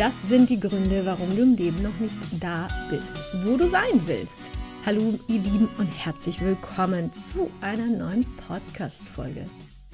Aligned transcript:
Das 0.00 0.14
sind 0.30 0.48
die 0.48 0.58
Gründe, 0.58 1.04
warum 1.04 1.28
du 1.36 1.42
im 1.42 1.56
Leben 1.56 1.82
noch 1.82 2.00
nicht 2.00 2.14
da 2.40 2.66
bist, 2.88 3.12
wo 3.44 3.58
du 3.58 3.68
sein 3.68 4.00
willst. 4.06 4.40
Hallo 4.86 5.02
ihr 5.28 5.40
Lieben 5.40 5.68
und 5.76 5.92
herzlich 5.92 6.40
willkommen 6.40 7.12
zu 7.12 7.50
einer 7.60 7.84
neuen 7.84 8.24
Podcast-Folge. 8.48 9.44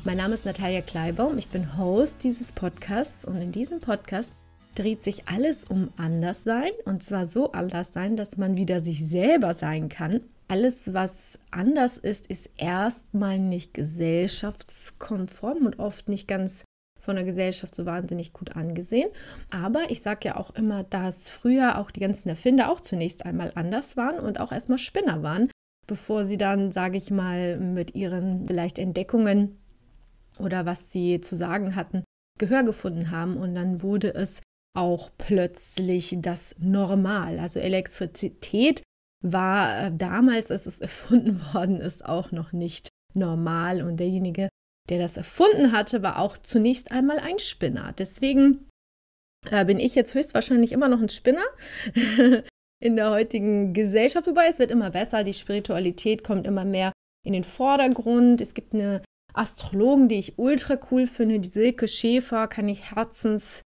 Mein 0.04 0.18
Name 0.18 0.34
ist 0.34 0.44
Natalia 0.44 0.82
Kleibaum, 0.82 1.38
ich 1.38 1.48
bin 1.48 1.76
Host 1.76 2.22
dieses 2.22 2.52
Podcasts 2.52 3.24
und 3.24 3.34
in 3.42 3.50
diesem 3.50 3.80
Podcast 3.80 4.30
dreht 4.76 5.02
sich 5.02 5.26
alles 5.26 5.64
um 5.64 5.88
Anderssein 5.96 6.70
und 6.84 7.02
zwar 7.02 7.26
so 7.26 7.50
anders 7.50 7.92
sein, 7.92 8.16
dass 8.16 8.36
man 8.36 8.56
wieder 8.56 8.82
sich 8.82 9.04
selber 9.08 9.54
sein 9.54 9.88
kann. 9.88 10.20
Alles, 10.46 10.94
was 10.94 11.40
anders 11.50 11.98
ist, 11.98 12.28
ist 12.28 12.50
erstmal 12.56 13.40
nicht 13.40 13.74
gesellschaftskonform 13.74 15.66
und 15.66 15.80
oft 15.80 16.08
nicht 16.08 16.28
ganz 16.28 16.62
von 17.06 17.16
der 17.16 17.24
Gesellschaft 17.24 17.74
so 17.74 17.86
wahnsinnig 17.86 18.34
gut 18.34 18.56
angesehen. 18.56 19.08
Aber 19.48 19.90
ich 19.90 20.02
sage 20.02 20.28
ja 20.28 20.36
auch 20.36 20.54
immer, 20.54 20.84
dass 20.84 21.30
früher 21.30 21.78
auch 21.78 21.90
die 21.90 22.00
ganzen 22.00 22.28
Erfinder 22.28 22.70
auch 22.70 22.82
zunächst 22.82 23.24
einmal 23.24 23.52
anders 23.54 23.96
waren 23.96 24.18
und 24.18 24.38
auch 24.40 24.52
erstmal 24.52 24.78
Spinner 24.78 25.22
waren, 25.22 25.48
bevor 25.86 26.26
sie 26.26 26.36
dann, 26.36 26.72
sage 26.72 26.98
ich 26.98 27.10
mal, 27.10 27.58
mit 27.58 27.94
ihren 27.94 28.44
vielleicht 28.44 28.78
Entdeckungen 28.78 29.56
oder 30.38 30.66
was 30.66 30.92
sie 30.92 31.20
zu 31.20 31.36
sagen 31.36 31.76
hatten, 31.76 32.04
Gehör 32.38 32.64
gefunden 32.64 33.10
haben. 33.10 33.36
Und 33.36 33.54
dann 33.54 33.82
wurde 33.82 34.12
es 34.12 34.42
auch 34.74 35.10
plötzlich 35.16 36.16
das 36.20 36.54
Normal. 36.58 37.38
Also 37.38 37.60
Elektrizität 37.60 38.82
war 39.22 39.86
äh, 39.86 39.92
damals, 39.94 40.50
als 40.50 40.66
es 40.66 40.78
erfunden 40.80 41.40
worden 41.54 41.80
ist, 41.80 42.04
auch 42.04 42.32
noch 42.32 42.52
nicht 42.52 42.88
normal. 43.14 43.80
Und 43.82 43.98
derjenige, 43.98 44.48
der 44.88 44.98
das 44.98 45.16
erfunden 45.16 45.72
hatte, 45.72 46.02
war 46.02 46.18
auch 46.18 46.36
zunächst 46.38 46.90
einmal 46.90 47.18
ein 47.18 47.38
Spinner. 47.38 47.92
Deswegen 47.96 48.66
äh, 49.50 49.64
bin 49.64 49.80
ich 49.80 49.94
jetzt 49.94 50.14
höchstwahrscheinlich 50.14 50.72
immer 50.72 50.88
noch 50.88 51.00
ein 51.00 51.08
Spinner 51.08 51.44
in 52.82 52.96
der 52.96 53.10
heutigen 53.10 53.72
Gesellschaft. 53.74 54.26
Wobei 54.26 54.48
es 54.48 54.58
wird 54.58 54.70
immer 54.70 54.90
besser, 54.90 55.24
die 55.24 55.34
Spiritualität 55.34 56.24
kommt 56.24 56.46
immer 56.46 56.64
mehr 56.64 56.92
in 57.24 57.32
den 57.32 57.44
Vordergrund. 57.44 58.40
Es 58.40 58.54
gibt 58.54 58.74
eine 58.74 59.02
Astrologen, 59.34 60.08
die 60.08 60.18
ich 60.18 60.38
ultra 60.38 60.78
cool 60.90 61.06
finde, 61.06 61.38
die 61.40 61.48
Silke 61.48 61.88
Schäfer, 61.88 62.48
kann 62.48 62.68
ich 62.68 62.92
herzenswärmend 62.92 63.62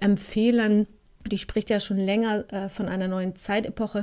empfehlen. 0.00 0.86
Die 1.26 1.38
spricht 1.38 1.70
ja 1.70 1.80
schon 1.80 1.98
länger 1.98 2.52
äh, 2.52 2.68
von 2.68 2.88
einer 2.88 3.08
neuen 3.08 3.34
Zeitepoche. 3.36 4.02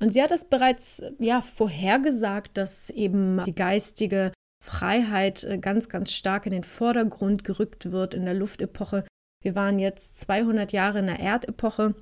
Und 0.00 0.12
sie 0.12 0.22
hat 0.22 0.32
das 0.32 0.46
bereits 0.46 1.02
ja 1.18 1.40
vorhergesagt, 1.40 2.58
dass 2.58 2.90
eben 2.90 3.42
die 3.44 3.54
geistige 3.54 4.32
Freiheit 4.64 5.44
äh, 5.44 5.58
ganz, 5.58 5.90
ganz 5.90 6.10
stark 6.12 6.46
in 6.46 6.52
den 6.52 6.64
Vordergrund 6.64 7.44
gerückt 7.44 7.92
wird 7.92 8.14
in 8.14 8.24
der 8.24 8.32
Luftepoche. 8.32 9.04
Wir 9.42 9.54
waren 9.54 9.78
jetzt 9.78 10.18
200 10.20 10.72
Jahre 10.72 11.00
in 11.00 11.06
der 11.06 11.20
Erdepoche. 11.20 11.94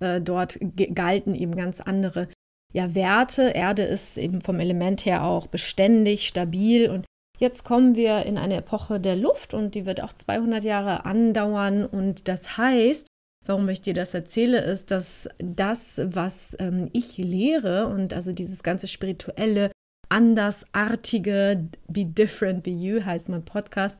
Äh, 0.00 0.20
dort 0.20 0.58
galten 0.94 1.34
eben 1.34 1.56
ganz 1.56 1.80
andere 1.80 2.28
ja, 2.74 2.94
Werte. 2.94 3.48
Erde 3.48 3.84
ist 3.84 4.18
eben 4.18 4.42
vom 4.42 4.60
Element 4.60 5.06
her 5.06 5.24
auch 5.24 5.46
beständig, 5.46 6.28
stabil 6.28 6.90
und 6.90 7.06
jetzt 7.38 7.64
kommen 7.64 7.94
wir 7.94 8.24
in 8.24 8.36
eine 8.36 8.56
Epoche 8.56 9.00
der 9.00 9.16
Luft 9.16 9.54
und 9.54 9.74
die 9.74 9.86
wird 9.86 10.02
auch 10.02 10.12
200 10.12 10.64
Jahre 10.64 11.06
andauern 11.06 11.86
und 11.86 12.28
das 12.28 12.58
heißt, 12.58 13.06
warum 13.46 13.66
ich 13.70 13.80
dir 13.80 13.94
das 13.94 14.12
erzähle, 14.12 14.60
ist, 14.60 14.90
dass 14.90 15.30
das, 15.38 15.98
was 16.04 16.54
ähm, 16.60 16.90
ich 16.92 17.16
lehre 17.16 17.86
und 17.86 18.12
also 18.12 18.32
dieses 18.32 18.62
ganze 18.62 18.86
spirituelle, 18.86 19.70
andersartige, 20.08 21.68
Be 21.88 22.04
Different, 22.04 22.62
Be 22.62 22.70
You 22.70 23.04
heißt 23.04 23.28
mein 23.28 23.44
Podcast. 23.44 23.98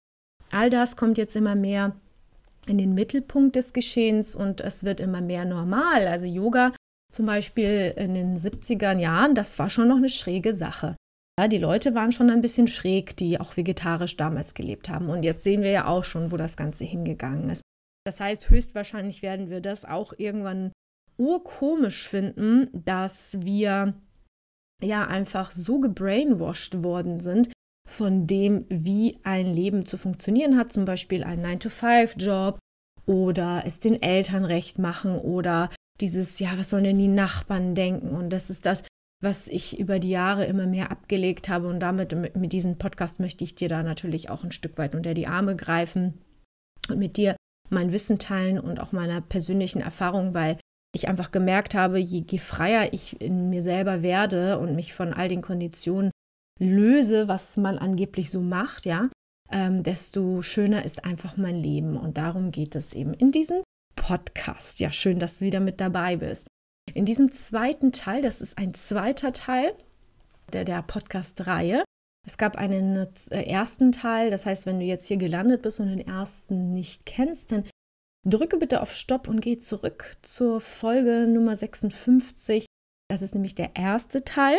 All 0.51 0.71
das 0.71 0.97
kommt 0.97 1.19
jetzt 1.19 1.37
immer 1.37 1.55
mehr 1.55 1.97
in 2.67 2.79
den 2.79 2.95
Mittelpunkt 2.95 3.57
des 3.57 3.73
Geschehens 3.73 4.35
und 4.35 4.61
es 4.61 4.85
wird 4.85 5.01
immer 5.01 5.21
mehr 5.21 5.45
normal. 5.45 6.07
Also 6.07 6.27
Yoga 6.27 6.73
zum 7.13 7.27
Beispiel 7.27 7.95
in 7.97 8.15
den 8.15 8.37
70er 8.37 8.99
Jahren, 8.99 9.35
das 9.35 9.59
war 9.59 9.71
schon 9.71 9.89
noch 9.89 9.97
eine 9.97 10.09
schräge 10.09 10.55
Sache. 10.55 10.97
Ja, 11.39 11.49
die 11.49 11.59
Leute 11.59 11.95
waren 11.95 12.13
schon 12.13 12.31
ein 12.31 12.41
bisschen 12.41 12.67
schräg, 12.67 13.17
die 13.17 13.39
auch 13.39 13.57
vegetarisch 13.57 14.17
damals 14.17 14.55
gelebt 14.55 14.89
haben. 14.89 15.11
Und 15.11 15.23
jetzt 15.23 15.45
sehen 15.45 15.63
wir 15.63 15.71
ja 15.71 15.87
auch 15.87 16.05
schon, 16.05 16.33
wo 16.33 16.37
das 16.37 16.57
Ganze 16.57 16.85
hingegangen 16.85 17.51
ist. 17.51 17.63
Das 18.07 18.21
heißt, 18.21 18.51
höchstwahrscheinlich 18.51 19.23
werden 19.23 19.51
wir 19.51 19.61
das 19.61 19.85
auch 19.85 20.13
irgendwann 20.17 20.73
urkomisch 21.19 22.09
finden, 22.09 22.69
dass 22.73 23.39
wir 23.41 23.95
ja 24.83 25.07
einfach 25.07 25.51
so 25.51 25.81
gebrainwashed 25.81 26.83
worden 26.83 27.21
sind 27.21 27.51
von 27.89 28.27
dem, 28.27 28.67
wie 28.69 29.19
ein 29.23 29.53
Leben 29.53 29.87
zu 29.87 29.97
funktionieren 29.97 30.57
hat, 30.57 30.73
zum 30.73 30.85
Beispiel 30.85 31.25
ein 31.25 31.45
9-to-5-Job 31.45 32.59
oder 33.07 33.63
es 33.65 33.79
den 33.79 34.03
Eltern 34.03 34.45
recht 34.45 34.79
machen 34.79 35.19
oder 35.19 35.71
dieses, 36.01 36.39
ja, 36.41 36.59
was 36.59 36.71
sollen 36.71 36.85
denn 36.85 36.99
die 36.99 37.09
Nachbarn 37.09 37.75
denken? 37.75 38.11
Und 38.11 38.31
das 38.31 38.51
ist 38.51 38.67
das, 38.67 38.83
was 39.23 39.49
ich 39.49 39.79
über 39.79 39.99
die 39.99 40.11
Jahre 40.11 40.45
immer 40.45 40.67
mehr 40.67 40.91
abgelegt 40.91 41.49
habe. 41.49 41.69
Und 41.69 41.81
damit, 41.81 42.37
mit 42.37 42.53
diesem 42.53 42.77
Podcast 42.77 43.21
möchte 43.21 43.45
ich 43.45 43.55
dir 43.55 43.69
da 43.69 43.83
natürlich 43.83 44.29
auch 44.29 44.45
ein 44.45 44.53
Stück 44.53 44.77
weit 44.77 44.95
unter 44.95 45.15
die 45.15 45.27
Arme 45.27 45.57
greifen 45.57 46.19
und 46.89 46.99
mit 46.99 47.17
dir 47.17 47.37
mein 47.71 47.93
Wissen 47.93 48.19
teilen 48.19 48.61
und 48.61 48.79
auch 48.79 48.93
meiner 48.93 49.21
persönlichen 49.21 49.81
Erfahrung, 49.81 50.35
weil 50.35 50.59
ich 50.97 51.09
einfach 51.09 51.31
gemerkt 51.31 51.75
habe, 51.75 51.99
je, 51.99 52.25
je 52.29 52.39
freier 52.39 52.93
ich 52.93 53.21
in 53.21 53.51
mir 53.51 53.63
selber 53.63 54.03
werde 54.03 54.59
und 54.59 54.75
mich 54.75 54.93
von 54.95 55.13
all 55.13 55.29
den 55.29 55.43
Konditionen 55.43 56.11
löse, 56.59 57.29
was 57.29 57.57
man 57.57 57.79
angeblich 57.79 58.31
so 58.31 58.41
macht, 58.41 58.87
ja, 58.87 59.09
ähm, 59.51 59.83
desto 59.83 60.43
schöner 60.43 60.85
ist 60.85 61.05
einfach 61.05 61.37
mein 61.37 61.57
Leben. 61.57 61.97
Und 61.97 62.19
darum 62.19 62.51
geht 62.51 62.75
es 62.75 62.93
eben 62.95 63.15
in 63.15 63.31
diesem 63.31 63.63
Podcast. 63.95 64.81
Ja, 64.81 64.91
schön, 64.91 65.19
dass 65.19 65.39
du 65.39 65.45
wieder 65.45 65.61
mit 65.61 65.81
dabei 65.81 66.17
bist. 66.17 66.49
In 66.95 67.05
diesem 67.05 67.33
zweiten 67.33 67.93
Teil, 67.93 68.23
das 68.23 68.41
ist 68.41 68.59
ein 68.59 68.75
zweiter 68.75 69.33
Teil 69.33 69.75
der, 70.53 70.65
der 70.65 70.83
Podcast-Reihe. 70.83 71.85
Es 72.27 72.39
gab 72.39 72.57
einen 72.57 72.97
äh, 73.31 73.43
ersten 73.43 73.93
Teil, 73.93 74.31
das 74.31 74.47
heißt, 74.47 74.67
wenn 74.67 74.81
du 74.81 74.85
jetzt 74.85 75.07
hier 75.07 75.17
gelandet 75.17 75.63
bist 75.63 75.79
und 75.79 75.89
den 75.89 76.07
ersten 76.07 76.73
nicht 76.73 77.07
kennst, 77.07 77.53
dann 77.53 77.65
Drücke 78.29 78.57
bitte 78.57 78.81
auf 78.83 78.93
Stopp 78.93 79.29
und 79.29 79.41
geh 79.41 79.61
zurück 79.61 80.17
zur 80.23 80.61
Folge 80.61 81.29
Nummer 81.29 81.57
56. 81.57 82.67
Das 83.09 83.23
ist 83.23 83.35
nämlich 83.35 83.55
der 83.55 83.77
erste 83.77 84.25
Teil. 84.25 84.59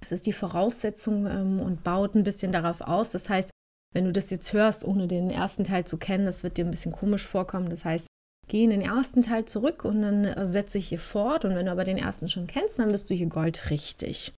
Das 0.00 0.10
ist 0.10 0.26
die 0.26 0.32
Voraussetzung 0.32 1.26
ähm, 1.26 1.60
und 1.60 1.84
baut 1.84 2.16
ein 2.16 2.24
bisschen 2.24 2.50
darauf 2.50 2.80
aus. 2.80 3.10
Das 3.10 3.28
heißt, 3.28 3.50
wenn 3.94 4.04
du 4.04 4.10
das 4.10 4.30
jetzt 4.30 4.52
hörst, 4.52 4.84
ohne 4.84 5.06
den 5.06 5.30
ersten 5.30 5.62
Teil 5.62 5.84
zu 5.84 5.96
kennen, 5.96 6.24
das 6.24 6.42
wird 6.42 6.56
dir 6.56 6.64
ein 6.64 6.72
bisschen 6.72 6.90
komisch 6.90 7.24
vorkommen. 7.24 7.70
Das 7.70 7.84
heißt, 7.84 8.08
geh 8.48 8.64
in 8.64 8.70
den 8.70 8.82
ersten 8.82 9.22
Teil 9.22 9.44
zurück 9.44 9.84
und 9.84 10.02
dann 10.02 10.46
setze 10.46 10.78
ich 10.78 10.88
hier 10.88 10.98
fort. 10.98 11.44
Und 11.44 11.54
wenn 11.54 11.66
du 11.66 11.72
aber 11.72 11.84
den 11.84 11.98
ersten 11.98 12.28
schon 12.28 12.48
kennst, 12.48 12.80
dann 12.80 12.90
bist 12.90 13.10
du 13.10 13.14
hier 13.14 13.28
goldrichtig. 13.28 14.32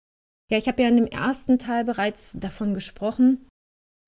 Ja, 0.50 0.59
ich 0.59 0.69
habe 0.69 0.82
ja 0.82 0.88
in 0.88 0.97
dem 0.97 1.06
ersten 1.06 1.59
Teil 1.59 1.84
bereits 1.84 2.37
davon 2.38 2.75
gesprochen, 2.75 3.47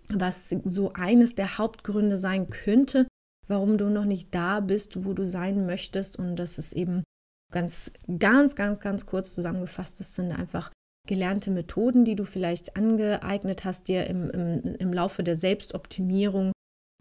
was 0.09 0.51
so 0.51 0.93
eines 0.93 1.35
der 1.35 1.57
Hauptgründe 1.57 2.19
sein 2.19 2.51
könnte, 2.51 3.07
warum 3.49 3.79
du 3.79 3.89
noch 3.89 4.05
nicht 4.05 4.35
da 4.35 4.61
bist, 4.61 5.05
wo 5.05 5.13
du 5.13 5.25
sein 5.25 5.67
möchtest. 5.67 6.19
Und 6.19 6.37
das 6.37 6.59
ist 6.59 6.73
eben 6.73 7.03
ganz, 7.53 7.93
ganz, 8.19 8.55
ganz, 8.55 8.81
ganz 8.81 9.07
kurz 9.07 9.35
zusammengefasst. 9.35 10.01
Das 10.01 10.15
sind 10.15 10.33
einfach 10.33 10.71
gelernte 11.09 11.51
Methoden, 11.51 12.05
die 12.05 12.15
du 12.15 12.25
vielleicht 12.25 12.77
angeeignet 12.77 13.65
hast, 13.65 13.89
dir 13.89 14.07
im, 14.07 14.31
im, 14.31 14.75
im 14.77 14.93
Laufe 14.93 15.23
der 15.23 15.37
Selbstoptimierung, 15.37 16.53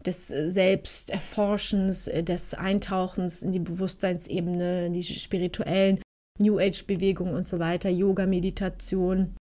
des 0.04 0.28
Selbsterforschens, 0.28 2.06
des 2.06 2.54
Eintauchens 2.54 3.42
in 3.42 3.52
die 3.52 3.60
Bewusstseinsebene, 3.60 4.86
in 4.86 4.92
die 4.92 5.04
spirituellen 5.04 6.00
New 6.40 6.58
Age-Bewegungen 6.58 7.34
und 7.34 7.46
so 7.46 7.58
weiter, 7.58 7.88
Yoga, 7.88 8.26
Meditation, 8.26 9.36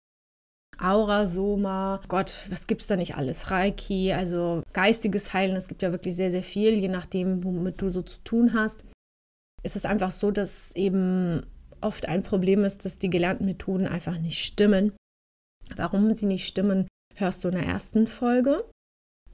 Aura, 0.81 1.27
Soma, 1.27 2.01
Gott, 2.09 2.39
was 2.49 2.67
gibt 2.67 2.81
es 2.81 2.87
da 2.87 2.97
nicht 2.97 3.17
alles? 3.17 3.51
Reiki, 3.51 4.13
also 4.13 4.63
geistiges 4.73 5.35
Heilen, 5.35 5.57
es 5.57 5.69
gibt 5.69 5.83
ja 5.83 5.93
wirklich 5.93 6.17
sehr, 6.17 6.31
sehr 6.31 6.43
viel, 6.43 6.75
je 6.75 6.89
nachdem, 6.89 7.45
womit 7.45 7.81
du 7.83 7.91
so 7.91 8.03
zu 8.03 8.19
tun 8.25 8.55
hast. 8.55 8.85
Es 9.63 9.77
ist 9.77 9.85
einfach 9.85 10.11
so, 10.11 10.31
dass 10.31 10.75
eben 10.75 11.45
oft 11.83 12.09
ein 12.09 12.23
Problem 12.23 12.65
ist, 12.65 12.85
dass 12.85 12.99
die 12.99 13.11
gelernten 13.11 13.45
Methoden 13.45 13.87
einfach 13.87 14.19
nicht 14.19 14.43
stimmen. 14.43 14.93
Warum 15.77 16.15
sie 16.15 16.27
nicht 16.27 16.47
stimmen, 16.47 16.89
hörst 17.15 17.45
du 17.45 17.49
in 17.49 17.55
der 17.55 17.67
ersten 17.67 18.07
Folge. 18.07 18.65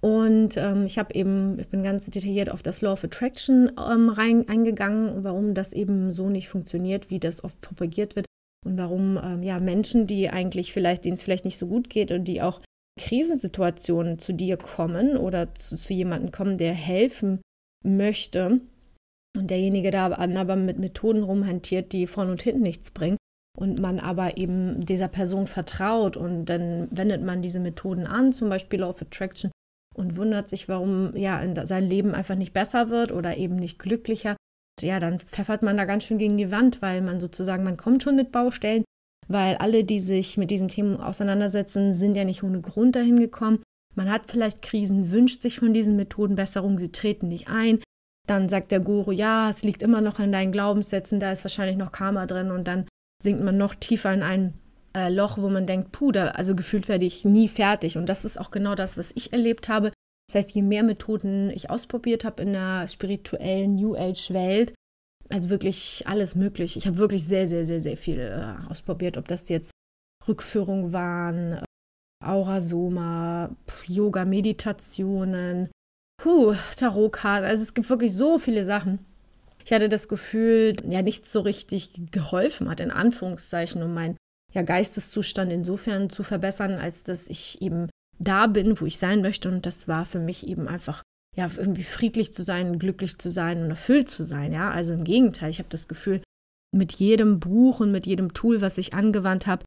Und 0.00 0.56
ähm, 0.56 0.84
ich 0.84 0.98
habe 0.98 1.14
eben, 1.14 1.58
ich 1.58 1.68
bin 1.68 1.82
ganz 1.82 2.06
detailliert 2.06 2.50
auf 2.50 2.62
das 2.62 2.80
Law 2.80 2.92
of 2.92 3.04
Attraction 3.04 3.72
ähm, 3.78 4.08
rein, 4.08 4.48
eingegangen, 4.48 5.24
warum 5.24 5.54
das 5.54 5.72
eben 5.72 6.12
so 6.12 6.28
nicht 6.28 6.48
funktioniert, 6.48 7.08
wie 7.08 7.18
das 7.18 7.42
oft 7.42 7.60
propagiert 7.60 8.16
wird 8.16 8.26
und 8.64 8.76
warum 8.78 9.18
ähm, 9.22 9.42
ja, 9.42 9.58
Menschen, 9.58 10.06
die 10.06 10.30
eigentlich 10.30 10.72
vielleicht, 10.72 11.04
denen 11.04 11.14
es 11.14 11.22
vielleicht 11.22 11.44
nicht 11.44 11.58
so 11.58 11.66
gut 11.66 11.90
geht 11.90 12.10
und 12.12 12.24
die 12.24 12.42
auch 12.42 12.60
Krisensituationen 12.98 14.18
zu 14.18 14.32
dir 14.32 14.56
kommen 14.56 15.16
oder 15.16 15.54
zu, 15.54 15.76
zu 15.76 15.92
jemandem 15.92 16.32
kommen, 16.32 16.58
der 16.58 16.72
helfen 16.72 17.40
möchte 17.84 18.60
und 19.36 19.50
derjenige 19.50 19.90
da 19.90 20.12
aber 20.16 20.56
mit 20.56 20.78
Methoden 20.78 21.22
rumhantiert, 21.22 21.92
die 21.92 22.06
vorne 22.06 22.32
und 22.32 22.42
hinten 22.42 22.62
nichts 22.62 22.90
bringen 22.90 23.18
und 23.56 23.78
man 23.78 24.00
aber 24.00 24.36
eben 24.36 24.84
dieser 24.84 25.08
Person 25.08 25.46
vertraut 25.46 26.16
und 26.16 26.46
dann 26.46 26.88
wendet 26.90 27.22
man 27.22 27.42
diese 27.42 27.60
Methoden 27.60 28.06
an, 28.06 28.32
zum 28.32 28.48
Beispiel 28.48 28.80
Law 28.80 28.90
of 28.90 29.02
Attraction 29.02 29.50
und 29.94 30.16
wundert 30.16 30.48
sich, 30.48 30.68
warum 30.68 31.16
ja 31.16 31.42
sein 31.66 31.88
Leben 31.88 32.14
einfach 32.14 32.34
nicht 32.34 32.52
besser 32.52 32.90
wird 32.90 33.12
oder 33.12 33.36
eben 33.36 33.56
nicht 33.56 33.78
glücklicher. 33.78 34.36
Ja, 34.82 35.00
dann 35.00 35.20
pfeffert 35.20 35.62
man 35.62 35.76
da 35.76 35.84
ganz 35.84 36.04
schön 36.04 36.18
gegen 36.18 36.36
die 36.36 36.50
Wand, 36.50 36.82
weil 36.82 37.00
man 37.00 37.20
sozusagen, 37.20 37.64
man 37.64 37.76
kommt 37.76 38.02
schon 38.02 38.16
mit 38.16 38.32
Baustellen, 38.32 38.84
weil 39.28 39.56
alle, 39.56 39.84
die 39.84 40.00
sich 40.00 40.36
mit 40.36 40.50
diesen 40.50 40.68
Themen 40.68 41.00
auseinandersetzen, 41.00 41.94
sind 41.94 42.14
ja 42.14 42.24
nicht 42.24 42.42
ohne 42.42 42.60
Grund 42.60 42.94
dahin 42.94 43.18
gekommen. 43.18 43.62
Man 43.94 44.10
hat 44.10 44.30
vielleicht 44.30 44.60
Krisen, 44.60 45.10
wünscht 45.10 45.40
sich 45.40 45.58
von 45.58 45.72
diesen 45.72 45.96
Methoden 45.96 46.36
Besserung, 46.36 46.78
sie 46.78 46.92
treten 46.92 47.28
nicht 47.28 47.48
ein. 47.48 47.80
Dann 48.26 48.48
sagt 48.48 48.70
der 48.70 48.80
Guru, 48.80 49.12
ja, 49.12 49.48
es 49.48 49.62
liegt 49.62 49.82
immer 49.82 50.00
noch 50.00 50.18
an 50.18 50.32
deinen 50.32 50.52
Glaubenssätzen, 50.52 51.20
da 51.20 51.32
ist 51.32 51.44
wahrscheinlich 51.44 51.76
noch 51.76 51.92
Karma 51.92 52.26
drin 52.26 52.50
und 52.50 52.68
dann 52.68 52.86
sinkt 53.22 53.42
man 53.42 53.56
noch 53.56 53.74
tiefer 53.74 54.12
in 54.12 54.22
ein 54.22 54.54
äh, 54.94 55.08
Loch, 55.10 55.38
wo 55.38 55.48
man 55.48 55.66
denkt, 55.66 55.92
puh, 55.92 56.12
da, 56.12 56.28
also 56.28 56.54
gefühlt 56.54 56.88
werde 56.88 57.04
ich 57.04 57.24
nie 57.24 57.48
fertig. 57.48 57.96
Und 57.96 58.06
das 58.06 58.24
ist 58.24 58.38
auch 58.38 58.50
genau 58.50 58.74
das, 58.74 58.98
was 58.98 59.12
ich 59.14 59.32
erlebt 59.32 59.68
habe. 59.68 59.92
Das 60.28 60.36
heißt, 60.36 60.50
je 60.52 60.62
mehr 60.62 60.82
Methoden 60.82 61.50
ich 61.50 61.70
ausprobiert 61.70 62.24
habe 62.24 62.42
in 62.42 62.52
der 62.52 62.88
spirituellen 62.88 63.76
New 63.76 63.94
Age 63.94 64.32
Welt, 64.32 64.74
also 65.28 65.50
wirklich 65.50 66.04
alles 66.06 66.34
möglich. 66.34 66.76
Ich 66.76 66.86
habe 66.86 66.98
wirklich 66.98 67.24
sehr, 67.24 67.46
sehr, 67.46 67.64
sehr, 67.64 67.80
sehr 67.80 67.96
viel 67.96 68.20
äh, 68.20 68.70
ausprobiert, 68.70 69.16
ob 69.16 69.28
das 69.28 69.48
jetzt 69.48 69.70
Rückführung 70.26 70.92
waren, 70.92 71.62
Aurasoma, 72.24 73.54
Yoga, 73.86 74.24
Meditationen, 74.24 75.70
puh, 76.20 76.54
Tarotkarten. 76.76 77.48
Also 77.48 77.62
es 77.62 77.74
gibt 77.74 77.88
wirklich 77.88 78.12
so 78.12 78.38
viele 78.38 78.64
Sachen. 78.64 79.04
Ich 79.64 79.72
hatte 79.72 79.88
das 79.88 80.08
Gefühl, 80.08 80.76
ja, 80.88 81.02
nichts 81.02 81.32
so 81.32 81.40
richtig 81.40 81.92
geholfen 82.12 82.68
hat, 82.68 82.80
in 82.80 82.90
Anführungszeichen, 82.90 83.82
um 83.82 83.94
meinen 83.94 84.16
ja, 84.54 84.62
Geisteszustand 84.62 85.52
insofern 85.52 86.08
zu 86.08 86.22
verbessern, 86.22 86.74
als 86.74 87.02
dass 87.02 87.28
ich 87.28 87.60
eben 87.60 87.88
da 88.18 88.46
bin, 88.46 88.80
wo 88.80 88.86
ich 88.86 88.98
sein 88.98 89.22
möchte. 89.22 89.48
Und 89.48 89.66
das 89.66 89.88
war 89.88 90.04
für 90.04 90.20
mich 90.20 90.46
eben 90.46 90.68
einfach, 90.68 91.02
ja, 91.36 91.50
irgendwie 91.56 91.84
friedlich 91.84 92.32
zu 92.32 92.42
sein, 92.42 92.78
glücklich 92.78 93.18
zu 93.18 93.30
sein 93.30 93.62
und 93.62 93.70
erfüllt 93.70 94.08
zu 94.08 94.24
sein. 94.24 94.52
Ja, 94.52 94.70
also 94.70 94.92
im 94.92 95.04
Gegenteil, 95.04 95.50
ich 95.50 95.58
habe 95.58 95.68
das 95.68 95.88
Gefühl, 95.88 96.22
mit 96.74 96.92
jedem 96.92 97.40
Buch 97.40 97.80
und 97.80 97.90
mit 97.90 98.06
jedem 98.06 98.34
Tool, 98.34 98.60
was 98.60 98.78
ich 98.78 98.94
angewandt 98.94 99.46
habe, 99.46 99.64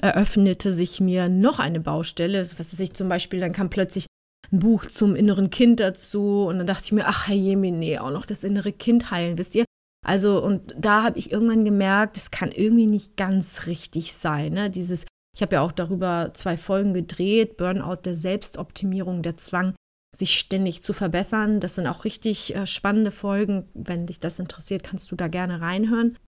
eröffnete 0.00 0.72
sich 0.72 1.00
mir 1.00 1.28
noch 1.28 1.58
eine 1.58 1.80
Baustelle. 1.80 2.40
Was 2.40 2.58
weiß 2.58 2.80
ich 2.80 2.94
zum 2.94 3.08
Beispiel, 3.08 3.40
dann 3.40 3.52
kam 3.52 3.70
plötzlich 3.70 4.06
ein 4.50 4.58
Buch 4.58 4.86
zum 4.86 5.14
inneren 5.14 5.50
Kind 5.50 5.80
dazu 5.80 6.46
und 6.46 6.58
dann 6.58 6.66
dachte 6.66 6.84
ich 6.86 6.92
mir, 6.92 7.06
ach 7.06 7.28
Herr 7.28 7.36
Jemine, 7.36 8.02
auch 8.02 8.10
noch 8.10 8.26
das 8.26 8.44
innere 8.44 8.72
Kind 8.72 9.10
heilen, 9.10 9.38
wisst 9.38 9.54
ihr? 9.54 9.64
Also, 10.04 10.42
und 10.42 10.74
da 10.76 11.04
habe 11.04 11.18
ich 11.18 11.30
irgendwann 11.30 11.64
gemerkt, 11.64 12.16
es 12.16 12.32
kann 12.32 12.50
irgendwie 12.50 12.86
nicht 12.86 13.16
ganz 13.16 13.66
richtig 13.66 14.14
sein. 14.14 14.52
Ne? 14.54 14.68
Dieses, 14.68 15.04
ich 15.34 15.42
habe 15.42 15.56
ja 15.56 15.62
auch 15.62 15.72
darüber 15.72 16.30
zwei 16.34 16.56
Folgen 16.56 16.94
gedreht, 16.94 17.56
Burnout 17.56 18.02
der 18.04 18.14
Selbstoptimierung, 18.14 19.22
der 19.22 19.36
Zwang, 19.36 19.74
sich 20.14 20.38
ständig 20.38 20.82
zu 20.82 20.92
verbessern. 20.92 21.58
Das 21.60 21.74
sind 21.74 21.86
auch 21.86 22.04
richtig 22.04 22.54
äh, 22.54 22.66
spannende 22.66 23.10
Folgen. 23.10 23.68
Wenn 23.72 24.06
dich 24.06 24.20
das 24.20 24.38
interessiert, 24.38 24.82
kannst 24.82 25.10
du 25.10 25.16
da 25.16 25.28
gerne 25.28 25.60
reinhören. 25.60 26.18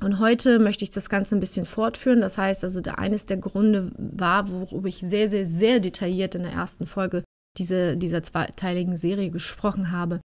Und 0.00 0.20
heute 0.20 0.58
möchte 0.58 0.84
ich 0.84 0.90
das 0.90 1.08
Ganze 1.08 1.34
ein 1.34 1.40
bisschen 1.40 1.64
fortführen. 1.64 2.20
Das 2.20 2.38
heißt 2.38 2.62
also, 2.62 2.80
der, 2.80 2.98
eines 2.98 3.26
der 3.26 3.38
Gründe 3.38 3.92
war, 3.96 4.50
worüber 4.50 4.88
ich 4.88 4.98
sehr, 4.98 5.28
sehr, 5.28 5.46
sehr 5.46 5.80
detailliert 5.80 6.34
in 6.34 6.42
der 6.42 6.52
ersten 6.52 6.86
Folge 6.86 7.24
diese, 7.56 7.96
dieser 7.96 8.22
zweiteiligen 8.22 8.96
Serie 8.96 9.30
gesprochen 9.30 9.90
habe, 9.90 10.20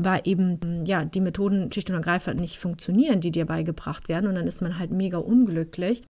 war 0.00 0.24
eben, 0.24 0.86
ja, 0.86 1.04
die 1.04 1.20
Methoden 1.20 1.70
schlicht 1.72 1.90
und 1.90 1.96
ergreifend 1.96 2.40
nicht 2.40 2.58
funktionieren, 2.58 3.20
die 3.20 3.32
dir 3.32 3.44
beigebracht 3.44 4.08
werden. 4.08 4.28
Und 4.28 4.36
dann 4.36 4.46
ist 4.46 4.62
man 4.62 4.78
halt 4.78 4.92
mega 4.92 5.18
unglücklich. 5.18 6.04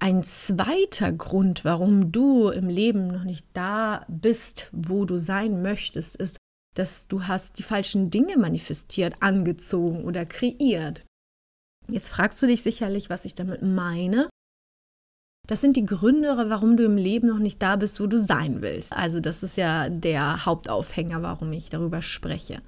Ein 0.00 0.22
zweiter 0.22 1.12
Grund, 1.12 1.64
warum 1.64 2.12
du 2.12 2.50
im 2.50 2.68
Leben 2.68 3.08
noch 3.08 3.24
nicht 3.24 3.46
da 3.52 4.06
bist, 4.08 4.70
wo 4.72 5.04
du 5.04 5.18
sein 5.18 5.60
möchtest, 5.62 6.16
ist, 6.16 6.36
dass 6.76 7.08
du 7.08 7.24
hast 7.24 7.58
die 7.58 7.64
falschen 7.64 8.10
Dinge 8.10 8.36
manifestiert, 8.36 9.16
angezogen 9.20 10.04
oder 10.04 10.24
kreiert. 10.24 11.04
Jetzt 11.88 12.10
fragst 12.10 12.40
du 12.40 12.46
dich 12.46 12.62
sicherlich, 12.62 13.10
was 13.10 13.24
ich 13.24 13.34
damit 13.34 13.62
meine. 13.62 14.28
Das 15.48 15.60
sind 15.60 15.76
die 15.76 15.86
Gründe, 15.86 16.36
warum 16.36 16.76
du 16.76 16.84
im 16.84 16.96
Leben 16.96 17.26
noch 17.26 17.38
nicht 17.38 17.60
da 17.60 17.76
bist, 17.76 17.98
wo 18.00 18.06
du 18.06 18.18
sein 18.18 18.60
willst. 18.62 18.92
Also 18.92 19.18
das 19.18 19.42
ist 19.42 19.56
ja 19.56 19.88
der 19.88 20.44
Hauptaufhänger, 20.44 21.22
warum 21.22 21.50
ich 21.52 21.70
darüber 21.70 22.02
spreche. 22.02 22.62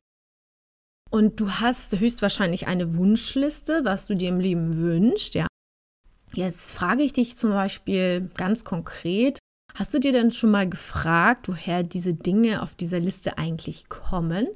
Und 1.11 1.39
du 1.39 1.51
hast 1.51 1.99
höchstwahrscheinlich 1.99 2.67
eine 2.67 2.97
Wunschliste, 2.97 3.85
was 3.85 4.07
du 4.07 4.17
dir 4.17 4.31
im 4.31 4.41
Leben 4.41 4.77
wünschst, 4.79 5.35
ja. 5.35 5.47
Jetzt 6.33 6.73
frage 6.73 7.03
ich 7.03 7.13
dich 7.13 7.37
zum 7.37 7.51
Beispiel 7.51 8.31
ganz 8.37 8.65
konkret, 8.65 9.39
hast 9.75 9.95
du 9.95 9.99
dir 9.99 10.13
denn 10.13 10.31
schon 10.31 10.51
mal 10.51 10.69
gefragt, 10.69 11.49
woher 11.49 11.83
diese 11.83 12.15
Dinge 12.15 12.63
auf 12.63 12.75
dieser 12.75 13.01
Liste 13.01 13.39
eigentlich 13.39 13.89
kommen? 13.89 14.49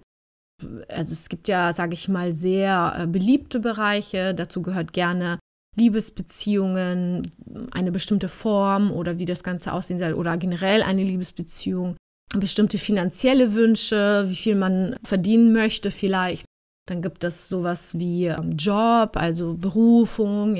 Also 0.88 1.12
es 1.12 1.28
gibt 1.28 1.48
ja, 1.48 1.74
sage 1.74 1.94
ich 1.94 2.08
mal, 2.08 2.32
sehr 2.32 2.94
äh, 2.96 3.06
beliebte 3.06 3.58
Bereiche. 3.58 4.34
Dazu 4.34 4.62
gehört 4.62 4.92
gerne 4.92 5.38
Liebesbeziehungen, 5.76 7.28
eine 7.72 7.90
bestimmte 7.90 8.28
Form 8.28 8.92
oder 8.92 9.18
wie 9.18 9.24
das 9.24 9.42
Ganze 9.42 9.72
aussehen 9.72 9.98
soll 9.98 10.14
oder 10.14 10.36
generell 10.36 10.82
eine 10.82 11.02
Liebesbeziehung, 11.02 11.96
bestimmte 12.36 12.78
finanzielle 12.78 13.54
Wünsche, 13.54 14.26
wie 14.28 14.36
viel 14.36 14.54
man 14.54 14.96
verdienen 15.02 15.52
möchte 15.52 15.90
vielleicht. 15.90 16.44
Dann 16.86 17.02
gibt 17.02 17.24
es 17.24 17.48
sowas 17.48 17.98
wie 17.98 18.26
ähm, 18.26 18.56
Job, 18.56 19.16
also 19.16 19.54
Berufung. 19.54 20.58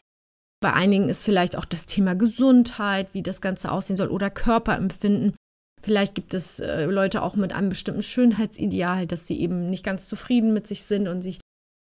Bei 0.64 0.72
einigen 0.72 1.10
ist 1.10 1.24
vielleicht 1.24 1.58
auch 1.58 1.66
das 1.66 1.84
Thema 1.84 2.14
Gesundheit, 2.14 3.08
wie 3.12 3.22
das 3.22 3.42
Ganze 3.42 3.70
aussehen 3.70 3.98
soll 3.98 4.08
oder 4.08 4.30
Körperempfinden. 4.30 5.34
Vielleicht 5.82 6.14
gibt 6.14 6.32
es 6.32 6.58
äh, 6.58 6.86
Leute 6.86 7.20
auch 7.20 7.36
mit 7.36 7.52
einem 7.52 7.68
bestimmten 7.68 8.02
Schönheitsideal, 8.02 9.06
dass 9.06 9.26
sie 9.26 9.38
eben 9.38 9.68
nicht 9.68 9.84
ganz 9.84 10.08
zufrieden 10.08 10.54
mit 10.54 10.66
sich 10.66 10.84
sind 10.84 11.06
und 11.06 11.20
sich 11.20 11.38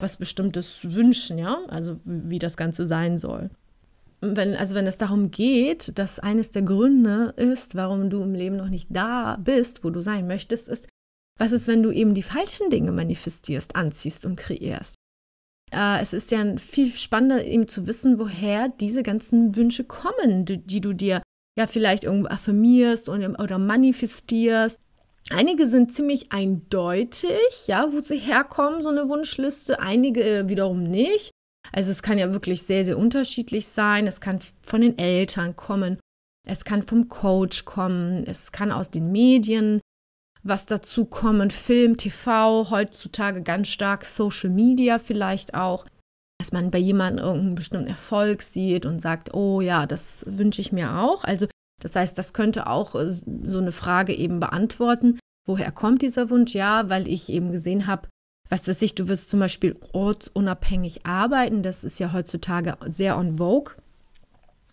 was 0.02 0.18
Bestimmtes 0.18 0.94
wünschen, 0.94 1.38
ja, 1.38 1.60
also 1.70 2.02
wie 2.04 2.38
das 2.38 2.58
Ganze 2.58 2.86
sein 2.86 3.18
soll. 3.18 3.50
Wenn, 4.20 4.56
also 4.56 4.76
wenn 4.76 4.88
es 4.88 4.98
darum 4.98 5.32
geht, 5.32 5.98
dass 5.98 6.20
eines 6.20 6.52
der 6.52 6.64
Gründe 6.64 7.34
ist, 7.38 7.76
warum 7.76 8.10
du 8.10 8.24
im 8.24 8.34
Leben 8.34 8.58
noch 8.58 8.68
nicht 8.68 8.90
da 8.90 9.38
bist, 9.38 9.86
wo 9.86 9.90
du 9.90 10.02
sein 10.02 10.28
möchtest, 10.28 10.68
ist, 10.68 10.90
was 11.40 11.54
ist, 11.54 11.70
wenn 11.70 11.82
du 11.82 11.92
eben 11.92 12.14
die 12.14 12.24
falschen 12.24 12.70
Dinge 12.70 12.92
manifestierst, 12.92 13.78
anziehst 13.78 14.26
und 14.26 14.36
kreierst? 14.36 14.95
Äh, 15.72 16.02
es 16.02 16.14
ist 16.14 16.32
ja 16.32 16.58
viel 16.58 16.92
spannender, 16.94 17.44
eben 17.44 17.68
zu 17.68 17.88
wissen, 17.88 18.20
woher 18.20 18.70
diese 18.70 19.04
ganzen 19.04 19.56
Wünsche 19.56 19.84
kommen, 19.84 20.46
die, 20.46 20.58
die 20.58 20.82
du 20.82 20.94
dir 20.94 21.22
ja 21.58 21.68
vielleicht 21.68 22.04
irgendwo 22.04 22.30
affirmierst 22.30 23.10
und, 23.10 23.36
oder 23.40 23.58
manifestierst. 23.58 24.80
Einige 25.32 25.68
sind 25.68 25.94
ziemlich 25.94 26.32
eindeutig, 26.32 27.68
ja, 27.68 27.92
wo 27.92 28.00
sie 28.00 28.18
herkommen, 28.18 28.84
so 28.84 28.90
eine 28.90 29.10
Wunschliste, 29.10 29.80
einige 29.80 30.48
wiederum 30.48 30.84
nicht. 30.84 31.32
Also 31.72 31.92
es 31.92 32.04
kann 32.04 32.20
ja 32.20 32.32
wirklich 32.32 32.64
sehr, 32.64 32.86
sehr 32.86 32.98
unterschiedlich 32.98 33.68
sein. 33.68 34.06
Es 34.06 34.22
kann 34.22 34.40
von 34.62 34.82
den 34.82 35.00
Eltern 35.00 35.56
kommen, 35.56 36.00
es 36.48 36.64
kann 36.64 36.84
vom 36.84 37.08
Coach 37.08 37.66
kommen, 37.66 38.24
es 38.28 38.52
kann 38.52 38.72
aus 38.72 38.92
den 38.92 39.12
Medien 39.12 39.82
was 40.46 40.68
dazu 40.68 41.06
kommen, 41.06 41.50
Film, 41.50 41.98
TV, 41.98 42.70
heutzutage 42.70 43.42
ganz 43.42 43.68
stark 43.68 44.06
Social 44.06 44.52
Media 44.52 45.00
vielleicht 45.00 45.56
auch, 45.56 45.86
dass 46.40 46.52
man 46.52 46.70
bei 46.70 46.78
jemandem 46.78 47.26
irgendeinen 47.26 47.56
bestimmten 47.56 47.88
Erfolg 47.88 48.44
sieht 48.44 48.86
und 48.86 49.02
sagt, 49.02 49.34
oh 49.34 49.60
ja, 49.60 49.88
das 49.88 50.24
wünsche 50.28 50.62
ich 50.62 50.72
mir 50.72 51.00
auch. 51.00 51.24
Also 51.24 51.48
das 51.82 51.96
heißt, 51.96 52.18
das 52.18 52.34
könnte 52.34 52.68
auch 52.68 52.94
äh, 52.94 53.12
so 53.12 53.58
eine 53.58 53.72
Frage 53.72 54.14
eben 54.14 54.40
beantworten. 54.40 55.20
Woher 55.48 55.72
kommt 55.72 56.04
dieser 56.04 56.30
Wunsch? 56.30 56.54
Ja, 56.54 56.90
weil 56.90 57.08
ich 57.08 57.30
eben 57.30 57.52
gesehen 57.52 57.88
habe, 57.88 58.08
was 58.50 58.68
weiß 58.68 58.84
ich, 58.84 58.94
du 58.94 59.08
wirst 59.08 59.30
zum 59.30 59.40
Beispiel 59.40 59.76
ortsunabhängig 59.94 61.08
arbeiten. 61.08 61.64
Das 61.64 61.84
ist 61.84 62.00
ja 62.00 62.14
heutzutage 62.14 62.78
sehr 62.88 63.18
on 63.18 63.38
vogue. 63.38 63.76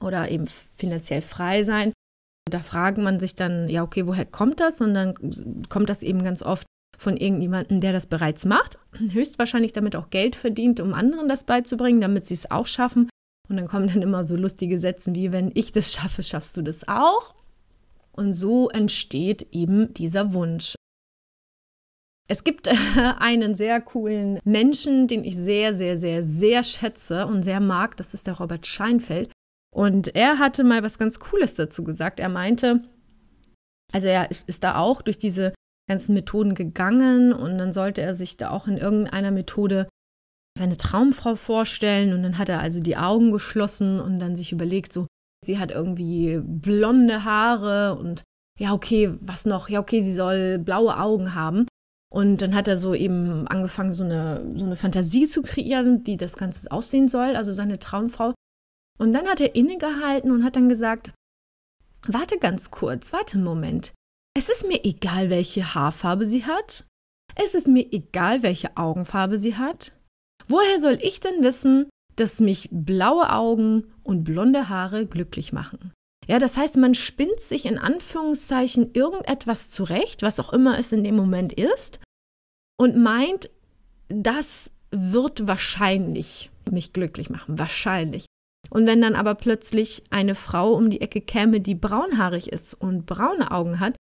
Oder 0.00 0.30
eben 0.30 0.46
finanziell 0.76 1.22
frei 1.22 1.64
sein. 1.64 1.92
Da 2.50 2.60
fragt 2.60 2.98
man 2.98 3.20
sich 3.20 3.34
dann, 3.34 3.68
ja, 3.68 3.82
okay, 3.82 4.06
woher 4.06 4.26
kommt 4.26 4.60
das? 4.60 4.80
Und 4.80 4.94
dann 4.94 5.14
kommt 5.68 5.88
das 5.88 6.02
eben 6.02 6.22
ganz 6.24 6.42
oft 6.42 6.66
von 6.98 7.16
irgendjemandem, 7.16 7.80
der 7.80 7.92
das 7.92 8.06
bereits 8.06 8.44
macht, 8.44 8.78
höchstwahrscheinlich 8.92 9.72
damit 9.72 9.96
auch 9.96 10.10
Geld 10.10 10.36
verdient, 10.36 10.80
um 10.80 10.94
anderen 10.94 11.28
das 11.28 11.44
beizubringen, 11.44 12.00
damit 12.00 12.26
sie 12.26 12.34
es 12.34 12.50
auch 12.50 12.66
schaffen. 12.66 13.08
Und 13.48 13.56
dann 13.56 13.68
kommen 13.68 13.88
dann 13.88 14.02
immer 14.02 14.24
so 14.24 14.36
lustige 14.36 14.78
Sätze 14.78 15.14
wie, 15.14 15.32
wenn 15.32 15.50
ich 15.54 15.72
das 15.72 15.92
schaffe, 15.92 16.22
schaffst 16.22 16.56
du 16.56 16.62
das 16.62 16.86
auch. 16.88 17.34
Und 18.12 18.34
so 18.34 18.68
entsteht 18.70 19.48
eben 19.52 19.92
dieser 19.94 20.32
Wunsch. 20.32 20.74
Es 22.28 22.44
gibt 22.44 22.68
einen 23.18 23.56
sehr 23.56 23.80
coolen 23.80 24.38
Menschen, 24.44 25.08
den 25.08 25.24
ich 25.24 25.36
sehr, 25.36 25.74
sehr, 25.74 25.98
sehr, 25.98 26.22
sehr 26.24 26.62
schätze 26.62 27.26
und 27.26 27.42
sehr 27.42 27.60
mag. 27.60 27.96
Das 27.96 28.14
ist 28.14 28.26
der 28.26 28.38
Robert 28.38 28.66
Scheinfeld. 28.66 29.31
Und 29.74 30.14
er 30.14 30.38
hatte 30.38 30.64
mal 30.64 30.82
was 30.82 30.98
ganz 30.98 31.18
Cooles 31.18 31.54
dazu 31.54 31.82
gesagt. 31.82 32.20
Er 32.20 32.28
meinte, 32.28 32.82
also 33.92 34.06
er 34.06 34.30
ist 34.30 34.62
da 34.62 34.76
auch 34.76 35.02
durch 35.02 35.18
diese 35.18 35.54
ganzen 35.88 36.14
Methoden 36.14 36.54
gegangen 36.54 37.32
und 37.32 37.58
dann 37.58 37.72
sollte 37.72 38.02
er 38.02 38.14
sich 38.14 38.36
da 38.36 38.50
auch 38.50 38.66
in 38.68 38.76
irgendeiner 38.76 39.30
Methode 39.30 39.88
seine 40.56 40.76
Traumfrau 40.76 41.36
vorstellen 41.36 42.12
und 42.12 42.22
dann 42.22 42.38
hat 42.38 42.48
er 42.48 42.60
also 42.60 42.80
die 42.80 42.96
Augen 42.96 43.32
geschlossen 43.32 44.00
und 44.00 44.18
dann 44.18 44.36
sich 44.36 44.52
überlegt, 44.52 44.92
so, 44.92 45.06
sie 45.44 45.58
hat 45.58 45.70
irgendwie 45.70 46.40
blonde 46.42 47.24
Haare 47.24 47.98
und 47.98 48.22
ja, 48.58 48.74
okay, 48.74 49.14
was 49.20 49.46
noch? 49.46 49.68
Ja, 49.68 49.80
okay, 49.80 50.02
sie 50.02 50.14
soll 50.14 50.58
blaue 50.58 50.98
Augen 50.98 51.34
haben. 51.34 51.66
Und 52.12 52.42
dann 52.42 52.54
hat 52.54 52.68
er 52.68 52.76
so 52.76 52.94
eben 52.94 53.48
angefangen, 53.48 53.94
so 53.94 54.04
eine, 54.04 54.44
so 54.56 54.66
eine 54.66 54.76
Fantasie 54.76 55.26
zu 55.26 55.40
kreieren, 55.40 56.06
wie 56.06 56.18
das 56.18 56.36
Ganze 56.36 56.70
aussehen 56.70 57.08
soll, 57.08 57.34
also 57.34 57.52
seine 57.52 57.78
Traumfrau. 57.78 58.34
Und 58.98 59.12
dann 59.12 59.26
hat 59.26 59.40
er 59.40 59.54
innegehalten 59.54 60.30
und 60.30 60.44
hat 60.44 60.56
dann 60.56 60.68
gesagt, 60.68 61.12
warte 62.06 62.38
ganz 62.38 62.70
kurz, 62.70 63.12
warte 63.12 63.34
einen 63.34 63.44
Moment. 63.44 63.92
Es 64.34 64.48
ist 64.48 64.66
mir 64.66 64.84
egal, 64.84 65.30
welche 65.30 65.74
Haarfarbe 65.74 66.26
sie 66.26 66.44
hat. 66.44 66.86
Es 67.34 67.54
ist 67.54 67.68
mir 67.68 67.86
egal, 67.92 68.42
welche 68.42 68.76
Augenfarbe 68.76 69.38
sie 69.38 69.56
hat. 69.56 69.92
Woher 70.46 70.78
soll 70.80 70.98
ich 71.00 71.20
denn 71.20 71.42
wissen, 71.42 71.88
dass 72.16 72.40
mich 72.40 72.68
blaue 72.70 73.30
Augen 73.32 73.92
und 74.02 74.24
blonde 74.24 74.68
Haare 74.68 75.06
glücklich 75.06 75.52
machen? 75.52 75.92
Ja, 76.28 76.38
das 76.38 76.56
heißt, 76.56 76.76
man 76.76 76.94
spinnt 76.94 77.40
sich 77.40 77.66
in 77.66 77.78
Anführungszeichen 77.78 78.92
irgendetwas 78.94 79.70
zurecht, 79.70 80.22
was 80.22 80.38
auch 80.38 80.52
immer 80.52 80.78
es 80.78 80.92
in 80.92 81.04
dem 81.04 81.16
Moment 81.16 81.52
ist, 81.52 82.00
und 82.78 82.96
meint, 82.96 83.50
das 84.08 84.70
wird 84.90 85.46
wahrscheinlich 85.46 86.50
mich 86.70 86.92
glücklich 86.92 87.30
machen. 87.30 87.58
Wahrscheinlich. 87.58 88.26
Und 88.70 88.86
wenn 88.86 89.02
dann 89.02 89.14
aber 89.14 89.34
plötzlich 89.34 90.02
eine 90.10 90.34
Frau 90.34 90.72
um 90.72 90.90
die 90.90 91.00
Ecke 91.00 91.20
käme, 91.20 91.60
die 91.60 91.74
braunhaarig 91.74 92.50
ist 92.50 92.74
und 92.74 93.06
braune 93.06 93.50
Augen 93.50 93.80
hat, 93.80 93.96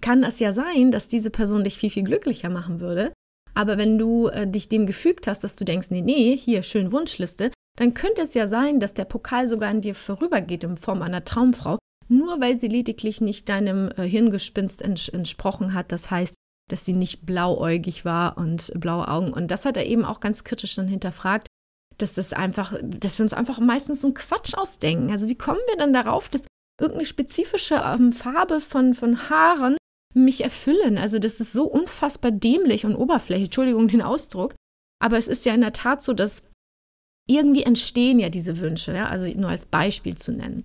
kann 0.00 0.24
es 0.24 0.38
ja 0.38 0.52
sein, 0.52 0.90
dass 0.90 1.08
diese 1.08 1.30
Person 1.30 1.64
dich 1.64 1.78
viel, 1.78 1.90
viel 1.90 2.04
glücklicher 2.04 2.50
machen 2.50 2.80
würde. 2.80 3.12
Aber 3.54 3.78
wenn 3.78 3.98
du 3.98 4.28
äh, 4.28 4.46
dich 4.46 4.68
dem 4.68 4.86
gefügt 4.86 5.26
hast, 5.26 5.42
dass 5.42 5.56
du 5.56 5.64
denkst, 5.64 5.90
nee, 5.90 6.02
nee, 6.02 6.36
hier 6.36 6.62
schön 6.62 6.92
Wunschliste, 6.92 7.50
dann 7.78 7.94
könnte 7.94 8.22
es 8.22 8.34
ja 8.34 8.46
sein, 8.46 8.80
dass 8.80 8.94
der 8.94 9.04
Pokal 9.04 9.48
sogar 9.48 9.70
an 9.70 9.80
dir 9.80 9.94
vorübergeht 9.94 10.64
in 10.64 10.76
Form 10.76 11.02
einer 11.02 11.24
Traumfrau, 11.24 11.78
nur 12.08 12.40
weil 12.40 12.60
sie 12.60 12.68
lediglich 12.68 13.20
nicht 13.20 13.48
deinem 13.48 13.90
äh, 13.96 14.02
Hirngespinst 14.02 14.82
ents 14.82 15.08
entsprochen 15.08 15.74
hat. 15.74 15.92
Das 15.92 16.10
heißt, 16.10 16.34
dass 16.68 16.84
sie 16.84 16.92
nicht 16.92 17.24
blauäugig 17.24 18.04
war 18.04 18.36
und 18.36 18.72
blaue 18.74 19.08
Augen. 19.08 19.32
Und 19.32 19.50
das 19.50 19.64
hat 19.64 19.76
er 19.76 19.86
eben 19.86 20.04
auch 20.04 20.20
ganz 20.20 20.44
kritisch 20.44 20.74
dann 20.74 20.88
hinterfragt, 20.88 21.48
dass 21.98 22.14
das 22.14 22.32
einfach, 22.32 22.74
dass 22.82 23.18
wir 23.18 23.24
uns 23.24 23.32
einfach 23.32 23.58
meistens 23.58 24.00
so 24.00 24.08
einen 24.08 24.14
Quatsch 24.14 24.54
ausdenken. 24.54 25.10
Also 25.10 25.28
wie 25.28 25.34
kommen 25.34 25.60
wir 25.68 25.76
dann 25.76 25.92
darauf, 25.92 26.28
dass 26.28 26.46
irgendeine 26.80 27.06
spezifische 27.06 27.82
ähm, 27.84 28.12
Farbe 28.12 28.60
von, 28.60 28.94
von 28.94 29.28
Haaren 29.28 29.76
mich 30.14 30.44
erfüllen? 30.44 30.98
Also 30.98 31.18
das 31.18 31.40
ist 31.40 31.52
so 31.52 31.64
unfassbar 31.64 32.30
dämlich 32.30 32.84
und 32.84 32.96
oberflächlich, 32.96 33.48
Entschuldigung 33.48 33.88
den 33.88 34.02
Ausdruck. 34.02 34.54
Aber 35.02 35.18
es 35.18 35.28
ist 35.28 35.44
ja 35.44 35.54
in 35.54 35.60
der 35.60 35.72
Tat 35.72 36.02
so, 36.02 36.12
dass 36.12 36.42
irgendwie 37.28 37.62
entstehen 37.62 38.18
ja 38.18 38.28
diese 38.28 38.58
Wünsche, 38.58 38.94
ja? 38.94 39.06
also 39.06 39.26
nur 39.38 39.50
als 39.50 39.66
Beispiel 39.66 40.16
zu 40.16 40.32
nennen. 40.32 40.64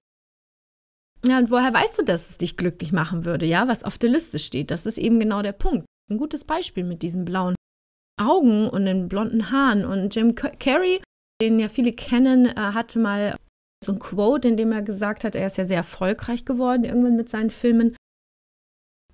Ja, 1.25 1.37
und 1.37 1.51
woher 1.51 1.73
weißt 1.73 1.99
du, 1.99 2.03
dass 2.03 2.29
es 2.29 2.37
dich 2.39 2.57
glücklich 2.57 2.91
machen 2.91 3.25
würde, 3.25 3.45
ja, 3.45 3.67
was 3.67 3.83
auf 3.83 3.97
der 3.97 4.09
Liste 4.09 4.39
steht? 4.39 4.71
Das 4.71 4.85
ist 4.85 4.97
eben 4.97 5.19
genau 5.19 5.41
der 5.41 5.51
Punkt. 5.51 5.85
Ein 6.09 6.17
gutes 6.17 6.43
Beispiel 6.43 6.83
mit 6.83 7.03
diesen 7.03 7.25
blauen 7.25 7.55
Augen 8.19 8.69
und 8.69 8.85
den 8.85 9.07
blonden 9.07 9.51
Haaren. 9.51 9.85
Und 9.85 10.15
Jim 10.15 10.35
Carrey, 10.35 11.01
den 11.41 11.59
ja 11.59 11.67
viele 11.67 11.91
kennen, 11.91 12.45
äh, 12.45 12.55
hatte 12.55 12.99
mal 12.99 13.35
so 13.83 13.91
ein 13.91 13.99
Quote, 13.99 14.47
in 14.47 14.57
dem 14.57 14.71
er 14.71 14.83
gesagt 14.83 15.23
hat, 15.23 15.35
er 15.35 15.47
ist 15.47 15.57
ja 15.57 15.65
sehr 15.65 15.77
erfolgreich 15.77 16.45
geworden 16.45 16.83
irgendwann 16.83 17.15
mit 17.15 17.29
seinen 17.29 17.49
Filmen. 17.49 17.95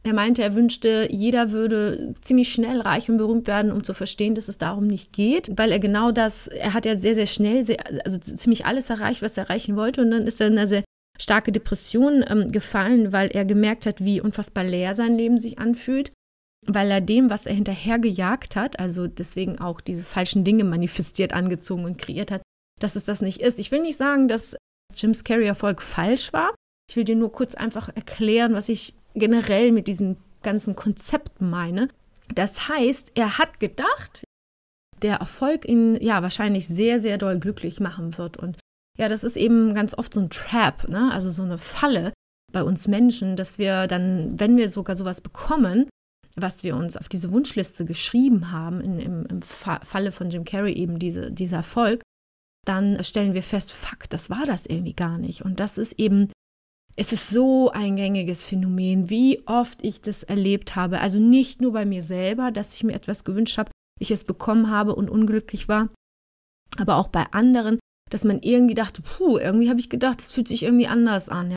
Er 0.04 0.14
meinte, 0.14 0.42
er 0.42 0.54
wünschte, 0.54 1.08
jeder 1.10 1.52
würde 1.52 2.16
ziemlich 2.22 2.52
schnell 2.52 2.82
reich 2.82 3.10
und 3.10 3.18
berühmt 3.18 3.48
werden, 3.48 3.72
um 3.72 3.84
zu 3.84 3.94
verstehen, 3.94 4.36
dass 4.36 4.48
es 4.48 4.58
darum 4.58 4.88
nicht 4.88 5.12
geht, 5.12 5.58
weil 5.58 5.72
er 5.72 5.80
genau 5.80 6.12
das, 6.12 6.48
er 6.48 6.74
hat 6.74 6.86
ja 6.86 6.98
sehr, 6.98 7.16
sehr 7.16 7.26
schnell, 7.26 7.66
sehr, 7.66 7.78
also 8.06 8.18
ziemlich 8.18 8.66
alles 8.66 8.90
erreicht, 8.90 9.22
was 9.22 9.38
er 9.38 9.46
erreichen 9.46 9.76
wollte 9.76 10.02
und 10.02 10.12
dann 10.12 10.28
ist 10.28 10.40
er 10.40 10.48
in 10.48 10.58
eine 10.58 10.68
sehr 10.68 10.84
starke 11.20 11.52
Depression 11.52 12.24
ähm, 12.28 12.52
gefallen, 12.52 13.12
weil 13.12 13.30
er 13.30 13.44
gemerkt 13.44 13.86
hat, 13.86 14.04
wie 14.04 14.22
unfassbar 14.22 14.64
leer 14.64 14.96
sein 14.96 15.18
Leben 15.18 15.40
sich 15.40 15.60
anfühlt, 15.60 16.12
weil 16.68 16.92
er 16.92 17.02
dem, 17.02 17.30
was 17.30 17.46
er 17.46 17.56
hinterher 17.56 17.98
gejagt 17.98 18.56
hat, 18.56 18.80
also 18.80 19.08
deswegen 19.08 19.60
auch 19.60 19.82
diese 19.82 20.04
falschen 20.04 20.44
Dinge 20.44 20.66
manifestiert, 20.66 21.34
angezogen 21.34 21.86
und 21.86 21.98
kreiert 21.98 22.30
hat, 22.30 22.42
dass 22.80 22.96
es 22.96 23.06
das 23.06 23.22
nicht 23.22 23.42
ist. 23.42 23.58
Ich 23.58 23.72
will 23.72 23.82
nicht 23.82 23.98
sagen, 23.98 24.28
dass 24.28 24.56
Jim 24.94 25.14
Carrey 25.14 25.48
Erfolg 25.48 25.82
falsch 25.82 26.34
war. 26.34 26.54
Ich 26.90 26.96
will 26.96 27.06
dir 27.06 27.16
nur 27.16 27.32
kurz 27.32 27.56
einfach 27.56 27.90
erklären, 27.96 28.54
was 28.54 28.70
ich 28.70 28.94
generell 29.16 29.72
mit 29.72 29.88
diesem 29.88 30.18
ganzen 30.44 30.76
Konzept 30.76 31.42
meine. 31.42 31.90
Das 32.34 32.68
heißt, 32.68 33.14
er 33.16 33.38
hat 33.38 33.60
gedacht, 33.60 34.24
der 35.02 35.18
Erfolg 35.18 35.68
ihn 35.68 35.96
ja 36.02 36.22
wahrscheinlich 36.22 36.68
sehr, 36.68 37.00
sehr 37.00 37.18
doll 37.18 37.40
glücklich 37.40 37.80
machen 37.80 38.18
wird. 38.18 38.38
Und 38.38 38.58
ja, 38.98 39.10
das 39.10 39.24
ist 39.24 39.38
eben 39.38 39.74
ganz 39.74 39.98
oft 39.98 40.14
so 40.14 40.20
ein 40.20 40.30
Trap, 40.30 40.88
ne? 40.88 41.12
also 41.12 41.30
so 41.30 41.44
eine 41.44 41.58
Falle 41.58 42.14
bei 42.52 42.64
uns 42.64 42.88
Menschen, 42.88 43.36
dass 43.36 43.58
wir 43.60 43.88
dann, 43.88 44.40
wenn 44.40 44.58
wir 44.58 44.70
sogar 44.70 44.96
sowas 44.96 45.22
bekommen, 45.22 45.88
was 46.40 46.64
wir 46.64 46.76
uns 46.76 46.98
auf 46.98 47.10
diese 47.10 47.32
Wunschliste 47.32 47.86
geschrieben 47.86 48.52
haben, 48.52 48.80
in, 48.82 49.00
im, 49.00 49.26
im 49.26 49.42
Falle 49.42 50.12
von 50.12 50.30
Jim 50.30 50.44
Carrey 50.44 50.74
eben 50.74 51.00
diese, 51.00 51.32
dieser 51.32 51.58
Erfolg, 51.58 52.02
dann 52.66 53.04
stellen 53.04 53.34
wir 53.34 53.44
fest, 53.44 53.72
fuck, 53.74 54.10
das 54.10 54.30
war 54.30 54.46
das 54.46 54.66
irgendwie 54.66 54.94
gar 54.94 55.18
nicht. 55.18 55.44
Und 55.44 55.60
das 55.60 55.78
ist 55.78 55.94
eben 56.00 56.30
es 57.00 57.14
ist 57.14 57.30
so 57.30 57.70
ein 57.70 57.96
gängiges 57.96 58.44
Phänomen, 58.44 59.08
wie 59.08 59.44
oft 59.46 59.84
ich 59.84 60.02
das 60.02 60.24
erlebt 60.24 60.76
habe. 60.76 61.00
Also 61.00 61.20
nicht 61.20 61.62
nur 61.62 61.72
bei 61.72 61.86
mir 61.86 62.02
selber, 62.02 62.52
dass 62.52 62.74
ich 62.74 62.84
mir 62.84 62.94
etwas 62.94 63.24
gewünscht 63.24 63.60
habe, 63.60 63.70
ich 64.00 64.10
es 64.10 64.26
bekommen 64.26 64.72
habe 64.72 64.96
und 64.96 65.08
unglücklich 65.10 65.68
war, 65.68 65.90
aber 66.76 66.96
auch 66.96 67.10
bei 67.10 67.26
anderen, 67.32 67.78
dass 68.10 68.24
man 68.24 68.42
irgendwie 68.42 68.74
dachte, 68.74 69.04
puh, 69.04 69.38
irgendwie 69.38 69.70
habe 69.70 69.80
ich 69.80 69.92
gedacht, 69.92 70.22
es 70.22 70.32
fühlt 70.32 70.48
sich 70.48 70.64
irgendwie 70.64 70.88
anders 70.88 71.30
an. 71.30 71.54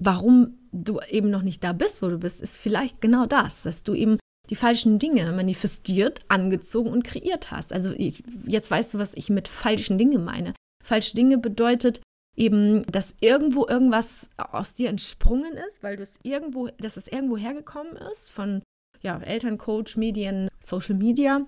Warum 0.00 0.58
du 0.72 1.00
eben 1.10 1.30
noch 1.30 1.42
nicht 1.42 1.64
da 1.64 1.72
bist, 1.72 2.02
wo 2.02 2.08
du 2.08 2.18
bist, 2.18 2.40
ist 2.40 2.56
vielleicht 2.56 3.00
genau 3.00 3.26
das, 3.26 3.62
dass 3.62 3.82
du 3.82 3.94
eben 3.94 4.18
die 4.50 4.56
falschen 4.56 4.98
Dinge 4.98 5.30
manifestiert, 5.32 6.20
angezogen 6.28 6.90
und 6.90 7.04
kreiert 7.04 7.50
hast. 7.50 7.72
Also 7.72 7.92
jetzt 7.92 8.70
weißt 8.70 8.94
du, 8.94 8.98
was 8.98 9.14
ich 9.14 9.28
mit 9.28 9.48
falschen 9.48 9.98
Dingen 9.98 10.24
meine. 10.24 10.54
Falsche 10.82 11.14
Dinge 11.14 11.38
bedeutet, 11.38 12.00
eben, 12.36 12.82
dass 12.84 13.14
irgendwo 13.20 13.66
irgendwas 13.66 14.30
aus 14.36 14.74
dir 14.74 14.88
entsprungen 14.88 15.52
ist, 15.54 15.82
weil 15.82 15.96
du 15.96 16.02
es 16.02 16.14
irgendwo, 16.22 16.68
dass 16.78 16.96
es 16.96 17.08
irgendwo 17.08 17.36
hergekommen 17.36 17.96
ist 18.12 18.30
von 18.30 18.62
ja, 19.00 19.18
Eltern, 19.18 19.58
Coach, 19.58 19.96
Medien, 19.96 20.48
Social 20.60 20.94
Media. 20.94 21.46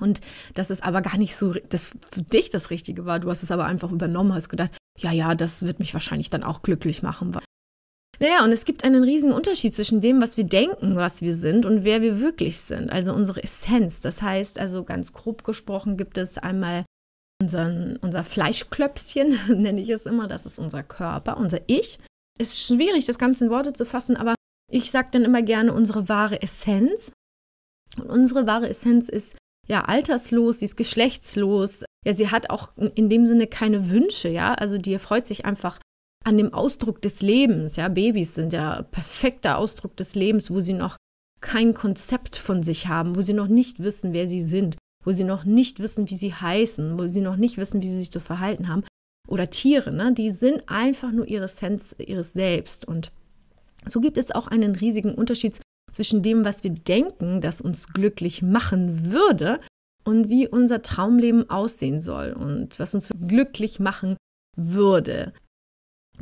Und 0.00 0.20
dass 0.54 0.70
es 0.70 0.80
aber 0.80 1.02
gar 1.02 1.18
nicht 1.18 1.36
so, 1.36 1.52
dass 1.52 1.92
für 2.10 2.22
dich 2.22 2.50
das 2.50 2.70
Richtige 2.70 3.04
war. 3.04 3.20
Du 3.20 3.30
hast 3.30 3.42
es 3.42 3.50
aber 3.50 3.66
einfach 3.66 3.92
übernommen, 3.92 4.34
hast 4.34 4.48
gedacht, 4.48 4.76
ja, 4.98 5.12
ja, 5.12 5.34
das 5.34 5.62
wird 5.62 5.78
mich 5.78 5.92
wahrscheinlich 5.94 6.30
dann 6.30 6.42
auch 6.42 6.62
glücklich 6.62 7.02
machen. 7.02 7.36
Naja, 8.20 8.44
und 8.44 8.52
es 8.52 8.64
gibt 8.64 8.84
einen 8.84 9.02
riesigen 9.02 9.32
Unterschied 9.32 9.74
zwischen 9.74 10.00
dem, 10.00 10.20
was 10.20 10.36
wir 10.36 10.44
denken, 10.44 10.96
was 10.96 11.22
wir 11.22 11.34
sind 11.34 11.66
und 11.66 11.84
wer 11.84 12.00
wir 12.00 12.20
wirklich 12.20 12.58
sind. 12.58 12.90
Also 12.90 13.12
unsere 13.12 13.42
Essenz. 13.42 14.00
Das 14.00 14.22
heißt, 14.22 14.58
also 14.58 14.84
ganz 14.84 15.12
grob 15.12 15.44
gesprochen 15.44 15.96
gibt 15.96 16.18
es 16.18 16.38
einmal 16.38 16.84
unseren, 17.40 17.96
unser 17.98 18.24
Fleischklöpschen, 18.24 19.38
nenne 19.62 19.80
ich 19.80 19.90
es 19.90 20.06
immer, 20.06 20.28
das 20.28 20.46
ist 20.46 20.58
unser 20.58 20.82
Körper, 20.82 21.36
unser 21.36 21.60
Ich. 21.66 21.98
Ist 22.38 22.60
schwierig, 22.60 23.06
das 23.06 23.18
Ganze 23.18 23.44
in 23.44 23.50
Worte 23.50 23.72
zu 23.72 23.84
fassen, 23.84 24.16
aber 24.16 24.34
ich 24.70 24.90
sage 24.90 25.08
dann 25.12 25.24
immer 25.24 25.42
gerne 25.42 25.72
unsere 25.72 26.08
wahre 26.08 26.42
Essenz. 26.42 27.12
Und 27.96 28.10
unsere 28.10 28.46
wahre 28.46 28.68
Essenz 28.68 29.08
ist 29.08 29.36
ja 29.68 29.82
alterslos, 29.82 30.58
sie 30.58 30.64
ist 30.64 30.76
geschlechtslos. 30.76 31.84
Ja, 32.04 32.12
sie 32.12 32.30
hat 32.30 32.50
auch 32.50 32.70
in 32.76 33.08
dem 33.08 33.26
Sinne 33.26 33.46
keine 33.46 33.88
Wünsche, 33.90 34.28
ja. 34.28 34.54
Also 34.54 34.78
die 34.78 34.98
freut 34.98 35.26
sich 35.26 35.44
einfach 35.44 35.78
an 36.24 36.36
dem 36.36 36.52
Ausdruck 36.52 37.00
des 37.02 37.22
Lebens. 37.22 37.76
Ja, 37.76 37.88
Babys 37.88 38.34
sind 38.34 38.52
ja 38.52 38.82
perfekter 38.82 39.58
Ausdruck 39.58 39.96
des 39.96 40.14
Lebens, 40.14 40.50
wo 40.50 40.60
sie 40.60 40.72
noch 40.72 40.96
kein 41.40 41.74
Konzept 41.74 42.36
von 42.36 42.62
sich 42.62 42.86
haben, 42.88 43.16
wo 43.16 43.22
sie 43.22 43.34
noch 43.34 43.48
nicht 43.48 43.80
wissen, 43.80 44.12
wer 44.12 44.26
sie 44.26 44.42
sind 44.42 44.76
wo 45.04 45.12
sie 45.12 45.24
noch 45.24 45.44
nicht 45.44 45.80
wissen, 45.80 46.08
wie 46.10 46.14
sie 46.14 46.32
heißen, 46.32 46.98
wo 46.98 47.06
sie 47.06 47.20
noch 47.20 47.36
nicht 47.36 47.58
wissen, 47.58 47.82
wie 47.82 47.90
sie 47.90 47.98
sich 47.98 48.10
zu 48.10 48.20
verhalten 48.20 48.68
haben. 48.68 48.84
Oder 49.28 49.50
Tiere, 49.50 49.92
ne? 49.92 50.12
die 50.12 50.30
sind 50.30 50.68
einfach 50.68 51.12
nur 51.12 51.26
ihre 51.26 51.44
Essenz, 51.44 51.94
ihres 51.98 52.32
Selbst. 52.32 52.86
Und 52.86 53.12
so 53.86 54.00
gibt 54.00 54.18
es 54.18 54.30
auch 54.30 54.46
einen 54.48 54.74
riesigen 54.74 55.14
Unterschied 55.14 55.60
zwischen 55.92 56.22
dem, 56.22 56.44
was 56.44 56.64
wir 56.64 56.70
denken, 56.70 57.40
das 57.40 57.60
uns 57.60 57.88
glücklich 57.88 58.42
machen 58.42 59.12
würde, 59.12 59.60
und 60.06 60.28
wie 60.28 60.46
unser 60.46 60.82
Traumleben 60.82 61.48
aussehen 61.48 61.98
soll 61.98 62.34
und 62.34 62.78
was 62.78 62.94
uns 62.94 63.08
glücklich 63.26 63.80
machen 63.80 64.18
würde. 64.54 65.32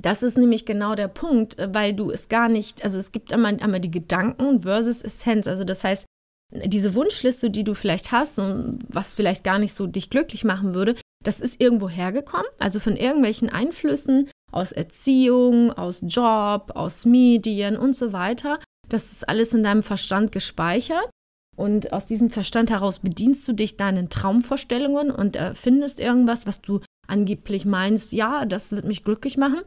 Das 0.03 0.23
ist 0.23 0.37
nämlich 0.37 0.67
genau 0.67 0.95
der 0.95 1.09
Punkt, 1.09 1.57
weil 1.73 1.95
du 1.95 2.11
es 2.11 2.29
gar 2.29 2.49
nicht, 2.49 2.85
also 2.85 2.99
es 2.99 3.13
gibt 3.13 3.33
einmal, 3.33 3.57
einmal 3.61 3.81
die 3.81 3.91
Gedanken 3.91 4.61
versus 4.61 5.01
Essenz. 5.01 5.47
Also 5.47 5.65
das 5.65 5.85
heißt, 5.85 6.05
diese 6.53 6.95
Wunschliste, 6.95 7.51
die 7.51 7.65
du 7.65 7.75
vielleicht 7.75 8.13
hast 8.13 8.39
und 8.39 8.81
was 8.89 9.15
vielleicht 9.15 9.45
gar 9.45 9.59
nicht 9.59 9.73
so 9.73 9.87
dich 9.87 10.11
glücklich 10.11 10.45
machen 10.45 10.75
würde, 10.75 10.97
das 11.25 11.41
ist 11.41 11.61
irgendwo 11.61 11.89
hergekommen, 11.89 12.47
also 12.59 12.81
von 12.81 12.97
irgendwelchen 12.97 13.49
Einflüssen 13.49 14.29
aus 14.51 14.73
Erziehung, 14.73 15.73
aus 15.73 16.01
Job, 16.03 16.73
aus 16.75 17.05
Medien 17.05 17.77
und 17.77 17.95
so 17.95 18.13
weiter. 18.13 18.59
Das 18.89 19.13
ist 19.13 19.29
alles 19.29 19.55
in 19.55 19.63
deinem 19.63 19.83
Verstand 19.83 20.33
gespeichert. 20.33 21.09
Und 21.57 21.93
aus 21.93 22.07
diesem 22.07 22.31
Verstand 22.31 22.71
heraus 22.71 22.99
bedienst 22.99 23.47
du 23.47 23.53
dich 23.53 23.77
deinen 23.77 24.09
Traumvorstellungen 24.09 25.11
und 25.11 25.39
findest 25.55 26.01
irgendwas, 26.01 26.47
was 26.47 26.61
du 26.61 26.81
angeblich 27.07 27.67
meinst, 27.67 28.13
ja, 28.13 28.47
das 28.47 28.73
wird 28.73 28.85
mich 28.87 29.05
glücklich 29.05 29.37
machen. 29.37 29.61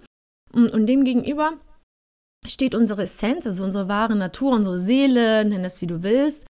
Und, 0.56 0.70
und 0.70 0.86
dem 0.88 1.04
gegenüber 1.04 1.54
steht 2.48 2.76
unsere 2.76 3.04
Essenz, 3.04 3.46
also 3.46 3.64
unsere 3.64 3.88
wahre 3.88 4.16
Natur, 4.16 4.54
unsere 4.54 4.80
Seele, 4.80 5.44
nenn 5.46 5.66
es 5.66 5.82
wie 5.82 5.88
du 5.88 6.02
willst. 6.02 6.46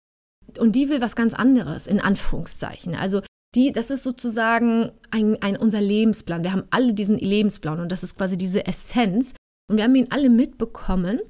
Und 0.59 0.73
die 0.75 0.89
will 0.89 1.01
was 1.01 1.15
ganz 1.15 1.33
anderes, 1.33 1.87
in 1.87 1.99
Anführungszeichen. 1.99 2.95
Also 2.95 3.21
die, 3.55 3.71
das 3.71 3.91
ist 3.91 4.03
sozusagen 4.03 4.91
ein, 5.11 5.41
ein, 5.41 5.55
unser 5.55 5.79
Lebensplan. 5.79 6.43
Wir 6.43 6.51
haben 6.51 6.67
alle 6.69 6.93
diesen 6.93 7.17
Lebensplan 7.17 7.79
und 7.79 7.91
das 7.91 8.03
ist 8.03 8.17
quasi 8.17 8.37
diese 8.37 8.65
Essenz. 8.65 9.33
Und 9.69 9.77
wir 9.77 9.85
haben 9.85 9.95
ihn 9.95 10.11
alle 10.11 10.29
mitbekommen. 10.29 11.21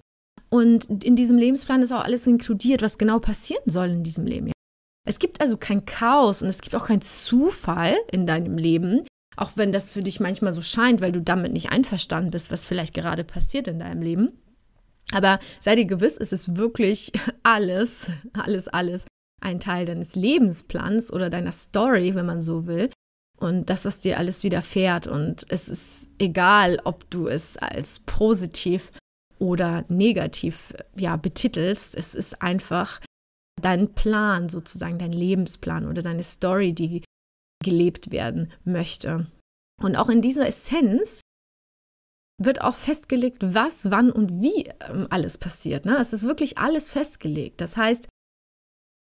Und 0.50 1.04
in 1.04 1.16
diesem 1.16 1.38
Lebensplan 1.38 1.82
ist 1.82 1.92
auch 1.92 2.04
alles 2.04 2.26
inkludiert, 2.26 2.82
was 2.82 2.98
genau 2.98 3.20
passieren 3.20 3.64
soll 3.66 3.90
in 3.90 4.04
diesem 4.04 4.26
Leben. 4.26 4.52
Es 5.06 5.20
gibt 5.20 5.42
also 5.42 5.58
kein 5.58 5.86
Chaos 5.86 6.42
und 6.42 6.48
es 6.48 6.62
gibt 6.62 6.76
auch 6.76 6.88
keinen 6.88 7.02
Zufall 7.02 7.98
in 8.12 8.26
deinem 8.26 8.58
Leben, 8.58 9.06
auch 9.36 9.52
wenn 9.56 9.72
das 9.72 9.92
für 9.92 10.04
dich 10.04 10.20
manchmal 10.20 10.54
so 10.54 10.62
scheint, 10.62 11.02
weil 11.02 11.12
du 11.12 11.22
damit 11.22 11.54
nicht 11.54 11.70
einverstanden 11.70 12.32
bist, 12.32 12.52
was 12.52 12.66
vielleicht 12.66 12.94
gerade 12.94 13.24
passiert 13.24 13.68
in 13.68 13.80
deinem 13.80 14.02
Leben. 14.02 14.32
Aber 15.12 15.40
sei 15.60 15.76
dir 15.76 15.86
gewiss, 15.86 16.18
es 16.18 16.32
ist 16.32 16.58
wirklich 16.58 17.12
alles, 17.44 18.08
alles, 18.34 18.68
alles 18.68 19.06
ein 19.42 19.60
Teil 19.60 19.86
deines 19.86 20.16
Lebensplans 20.16 21.12
oder 21.12 21.30
deiner 21.30 21.52
Story, 21.52 22.16
wenn 22.16 22.26
man 22.26 22.42
so 22.42 22.66
will. 22.66 22.90
Und 23.38 23.70
das, 23.70 23.84
was 23.84 24.00
dir 24.00 24.18
alles 24.18 24.44
widerfährt. 24.44 25.06
Und 25.06 25.46
es 25.50 25.68
ist 25.68 26.10
egal, 26.18 26.80
ob 26.86 27.10
du 27.10 27.28
es 27.28 27.58
als 27.58 28.00
positiv 28.06 28.92
oder 29.38 29.84
negativ 29.90 30.74
ja, 30.96 31.18
betitelst. 31.18 31.96
Es 31.96 32.16
ist 32.16 32.42
einfach 32.42 33.02
dein 33.62 33.94
Plan, 33.94 34.48
sozusagen 34.48 34.98
dein 34.98 35.12
Lebensplan 35.12 35.86
oder 35.86 36.02
deine 36.02 36.24
Story, 36.24 36.74
die 36.74 37.04
gelebt 37.64 38.12
werden 38.12 38.52
möchte. 38.64 39.26
Und 39.82 39.96
auch 39.96 40.10
in 40.10 40.22
dieser 40.22 40.48
Essenz 40.48 41.22
wird 42.42 42.62
auch 42.62 42.76
festgelegt, 42.76 43.40
was, 43.42 43.90
wann 43.90 44.12
und 44.12 44.42
wie 44.42 44.70
ähm, 44.88 45.08
alles 45.10 45.38
passiert. 45.38 45.86
Ne? 45.86 45.98
Es 45.98 46.14
ist 46.14 46.24
wirklich 46.24 46.58
alles 46.58 46.92
festgelegt. 46.92 47.62
Das 47.62 47.78
heißt, 47.78 48.08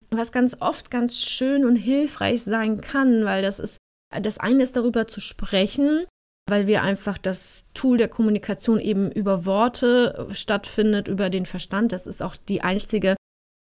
was 0.10 0.32
ganz 0.32 0.58
oft 0.60 0.90
ganz 0.90 1.22
schön 1.22 1.66
und 1.66 1.76
hilfreich 1.76 2.44
sein 2.44 2.82
kann, 2.82 3.26
weil 3.26 3.42
das 3.42 3.60
ist, 3.60 3.78
das 4.10 4.40
eine 4.40 4.64
ist 4.64 4.76
darüber 4.76 5.08
zu 5.08 5.20
sprechen, 5.20 6.06
weil 6.50 6.68
wir 6.68 6.82
einfach 6.82 7.18
das 7.18 7.66
Tool 7.74 7.98
der 7.98 8.08
Kommunikation 8.08 8.80
eben 8.80 9.12
über 9.12 9.46
Worte 9.46 10.30
stattfindet, 10.32 11.10
über 11.10 11.30
den 11.30 11.46
Verstand. 11.46 11.92
Das 11.92 12.08
ist 12.08 12.24
auch 12.24 12.38
die 12.38 12.62
einzige 12.62 13.17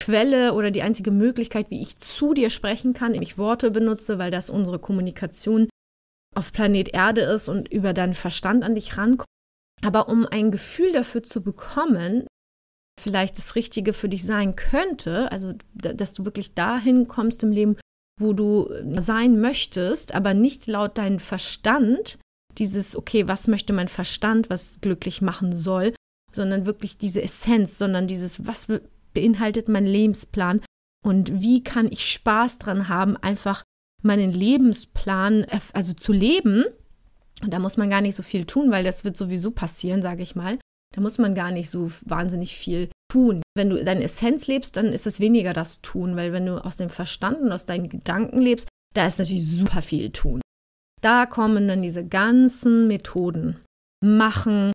Quelle 0.01 0.55
oder 0.55 0.71
die 0.71 0.83
einzige 0.83 1.11
Möglichkeit, 1.11 1.71
wie 1.71 1.83
ich 1.83 1.99
zu 1.99 2.35
dir 2.35 2.51
sprechen 2.51 2.95
kann, 2.95 3.15
ich 3.15 3.39
Worte 3.39 3.71
benutze, 3.71 4.19
weil 4.19 4.31
das 4.31 4.51
unsere 4.51 4.79
Kommunikation 4.79 5.69
auf 6.35 6.53
Planet 6.53 6.95
Erde 6.95 7.23
ist 7.23 7.49
und 7.49 7.71
über 7.71 7.93
deinen 7.93 8.15
Verstand 8.15 8.65
an 8.65 8.75
dich 8.75 8.97
rankommt. 8.97 9.27
Aber 9.83 10.09
um 10.09 10.27
ein 10.27 10.51
Gefühl 10.51 10.93
dafür 10.93 11.23
zu 11.23 11.43
bekommen, 11.43 12.27
vielleicht 13.01 13.39
das 13.39 13.55
Richtige 13.57 13.93
für 13.93 14.09
dich 14.09 14.25
sein 14.25 14.57
könnte, 14.57 15.31
also 15.33 15.55
dass 15.75 16.13
du 16.13 16.25
wirklich 16.25 16.55
dahin 16.55 17.09
kommst 17.09 17.43
im 17.43 17.51
Leben, 17.51 17.77
wo 18.21 18.33
du 18.33 18.71
sein 19.01 19.41
möchtest, 19.41 20.15
aber 20.15 20.35
nicht 20.35 20.67
laut 20.67 20.99
deinem 20.99 21.19
Verstand, 21.19 22.19
dieses, 22.59 22.97
okay, 22.97 23.27
was 23.27 23.49
möchte 23.49 23.73
mein 23.73 23.89
Verstand, 23.89 24.51
was 24.51 24.81
glücklich 24.81 25.23
machen 25.23 25.57
soll, 25.57 25.95
sondern 26.33 26.67
wirklich 26.67 26.99
diese 26.99 27.23
Essenz, 27.23 27.79
sondern 27.79 28.07
dieses, 28.07 28.47
was 28.47 28.69
beinhaltet 29.13 29.69
mein 29.69 29.87
Lebensplan 29.87 30.61
und 31.05 31.41
wie 31.41 31.63
kann 31.63 31.91
ich 31.91 32.11
Spaß 32.11 32.59
dran 32.59 32.89
haben, 32.89 33.17
einfach 33.17 33.65
meinen 34.03 34.33
Lebensplan, 34.33 35.47
also 35.73 35.93
zu 35.93 36.13
leben. 36.13 36.65
Und 37.43 37.53
da 37.53 37.59
muss 37.59 37.77
man 37.77 37.91
gar 37.91 38.01
nicht 38.01 38.15
so 38.15 38.23
viel 38.23 38.45
tun, 38.45 38.71
weil 38.71 38.85
das 38.85 39.05
wird 39.05 39.17
sowieso 39.17 39.51
passieren, 39.51 40.03
sage 40.03 40.23
ich 40.23 40.35
mal. 40.35 40.59
Da 40.95 41.01
muss 41.01 41.19
man 41.19 41.35
gar 41.35 41.53
nicht 41.53 41.71
so 41.71 41.91
wahnsinnig 42.05 42.57
viel 42.57 42.91
tun. 43.11 43.43
Wenn 43.55 43.71
du 43.71 43.83
deine 43.83 44.03
Essenz 44.03 44.47
lebst, 44.47 44.77
dann 44.77 44.87
ist 44.87 45.07
es 45.07 45.21
weniger 45.21 45.53
das 45.53 45.81
Tun, 45.81 46.17
weil 46.17 46.33
wenn 46.33 46.47
du 46.47 46.65
aus 46.65 46.77
dem 46.77 46.91
Verstand 46.91 47.41
und 47.41 47.53
aus 47.53 47.67
deinen 47.67 47.89
Gedanken 47.89 48.41
lebst, 48.41 48.69
da 48.95 49.07
ist 49.07 49.19
natürlich 49.19 49.49
super 49.49 49.83
viel 49.83 50.11
tun. 50.11 50.41
Da 51.01 51.27
kommen 51.27 51.69
dann 51.69 51.83
diese 51.83 52.05
ganzen 52.05 52.89
Methoden. 52.89 53.61
Machen, 54.05 54.73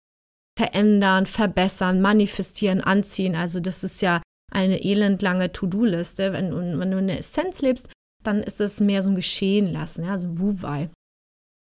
verändern, 0.57 1.25
verbessern, 1.25 2.01
manifestieren, 2.01 2.81
anziehen. 2.81 3.36
Also 3.36 3.60
das 3.60 3.83
ist 3.83 4.01
ja 4.01 4.21
eine 4.55 4.83
elendlange 4.83 5.51
To-Do-Liste. 5.51 6.31
Wenn, 6.33 6.79
wenn, 6.79 6.91
du 6.91 6.97
in 6.97 7.07
der 7.07 7.19
Essenz 7.19 7.61
lebst, 7.61 7.89
dann 8.23 8.41
ist 8.41 8.61
es 8.61 8.79
mehr 8.79 9.03
so 9.03 9.09
ein 9.09 9.15
Geschehen 9.15 9.71
lassen, 9.71 10.05
ja, 10.05 10.17
so 10.17 10.39
Wu-Wei. 10.39 10.89